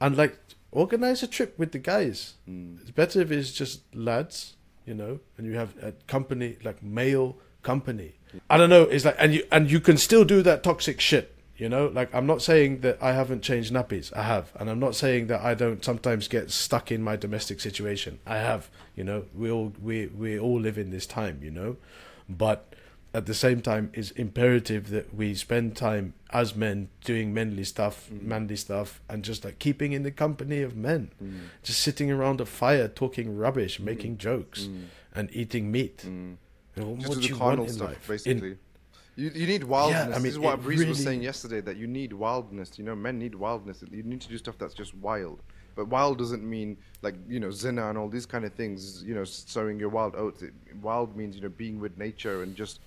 [0.00, 0.36] and like
[0.72, 2.34] organize a trip with the guys.
[2.48, 2.80] Mm.
[2.82, 7.38] It's better if it's just lads, you know, and you have a company like male
[7.62, 8.14] company
[8.50, 8.82] I don't know.
[8.84, 11.34] It's like, and you and you can still do that toxic shit.
[11.56, 14.16] You know, like I'm not saying that I haven't changed nappies.
[14.16, 17.58] I have, and I'm not saying that I don't sometimes get stuck in my domestic
[17.60, 18.20] situation.
[18.26, 18.68] I have.
[18.94, 21.40] You know, we all we we all live in this time.
[21.42, 21.76] You know,
[22.28, 22.74] but
[23.14, 28.08] at the same time, it's imperative that we spend time as men doing manly stuff,
[28.12, 28.22] Mm.
[28.22, 31.38] manly stuff, and just like keeping in the company of men, Mm.
[31.62, 34.84] just sitting around a fire talking rubbish, making jokes, Mm.
[35.14, 36.04] and eating meat.
[36.86, 38.08] And Just what do the you carnal want in stuff, life.
[38.08, 38.50] basically.
[38.50, 38.58] In-
[39.16, 40.08] you, you need wildness.
[40.10, 42.78] Yeah, I mean, this is what it Reese was saying yesterday that you need wildness.
[42.78, 43.82] You know, men need wildness.
[43.90, 45.42] You need to do stuff that's just wild.
[45.74, 49.02] But wild doesn't mean like you know zina and all these kind of things.
[49.04, 50.42] You know, sowing your wild oats.
[50.42, 52.78] It, wild means you know being with nature and just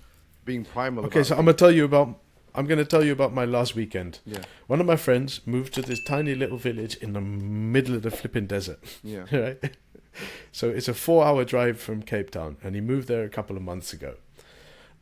[0.46, 1.04] being primal.
[1.04, 2.18] Okay, so I'm gonna tell you about.
[2.54, 4.20] I'm gonna tell you about my last weekend.
[4.26, 4.40] Yeah.
[4.66, 8.10] One of my friends moved to this tiny little village in the middle of the
[8.10, 8.78] flipping desert.
[9.02, 9.24] Yeah.
[9.32, 9.76] right.
[10.52, 13.62] So it's a four-hour drive from Cape Town, and he moved there a couple of
[13.62, 14.14] months ago.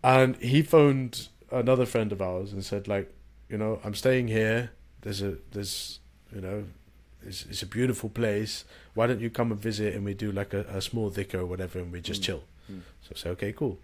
[0.02, 3.12] And he phoned another friend of ours and said, like,
[3.48, 4.70] you know, I'm staying here.
[5.02, 5.98] There's a there's
[6.34, 6.64] you know,
[7.26, 8.64] it's it's a beautiful place.
[8.94, 11.46] Why don't you come and visit and we do like a, a small dhikr or
[11.46, 12.24] whatever, and we just Mm.
[12.24, 12.42] chill.
[12.70, 12.80] Mm.
[13.02, 13.78] So I say, okay, cool.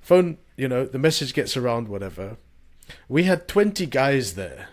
[0.00, 2.36] Phone, you know, the message gets around, whatever.
[3.08, 4.68] We had 20 guys there,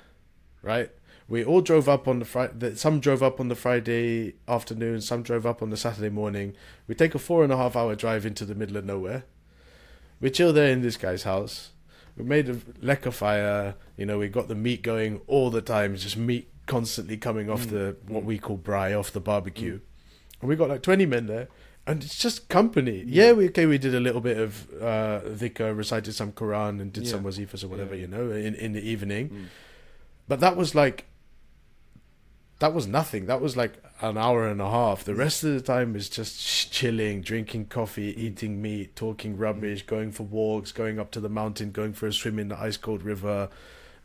[0.61, 0.89] right?
[1.27, 2.75] We all drove up on the Friday.
[2.75, 5.01] Some drove up on the Friday afternoon.
[5.01, 6.53] Some drove up on the Saturday morning.
[6.87, 9.23] We take a four and a half hour drive into the middle of nowhere.
[10.21, 11.71] We chill there in this guy's house.
[12.15, 13.75] We made a lekker fire.
[13.97, 15.95] You know, we got the meat going all the time.
[15.95, 17.69] Just meat constantly coming off Mm.
[17.71, 18.27] the what Mm.
[18.27, 19.79] we call braai, off the barbecue.
[20.41, 21.47] And we got like 20 men there.
[21.87, 23.03] And it's just company.
[23.05, 23.65] Yeah, we okay.
[23.65, 27.63] We did a little bit of uh, dhikr, recited some Quran, and did some wazifas
[27.63, 28.01] or whatever, Yeah.
[28.01, 29.29] you know, in in the evening.
[29.29, 29.45] Mm.
[30.27, 31.05] But that was like,
[32.59, 33.25] that was nothing.
[33.25, 35.03] That was like an hour and a half.
[35.03, 40.11] The rest of the time is just chilling, drinking coffee, eating meat, talking rubbish, going
[40.11, 43.03] for walks, going up to the mountain, going for a swim in the ice cold
[43.03, 43.49] river,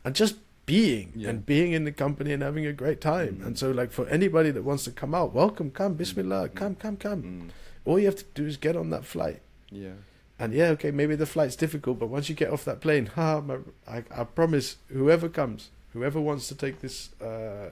[0.03, 0.35] and just
[0.65, 1.29] being Yeah.
[1.29, 3.37] and being in the company and having a great time.
[3.37, 3.45] Mhm.
[3.47, 6.55] And so, like for anybody that wants to come out, welcome, come, Bismillah, Mm.
[6.55, 7.23] come, come, come.
[7.23, 7.49] Mm.
[7.83, 9.41] All you have to do is get on that flight.
[9.69, 9.93] Yeah.
[10.39, 13.41] And yeah, okay, maybe the flight's difficult, but once you get off that plane, ha,
[13.87, 17.71] I, I promise, whoever comes, whoever wants to take this, uh,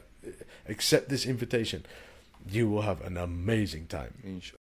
[0.72, 1.86] accept this invitation,
[2.50, 4.14] you will have an amazing time.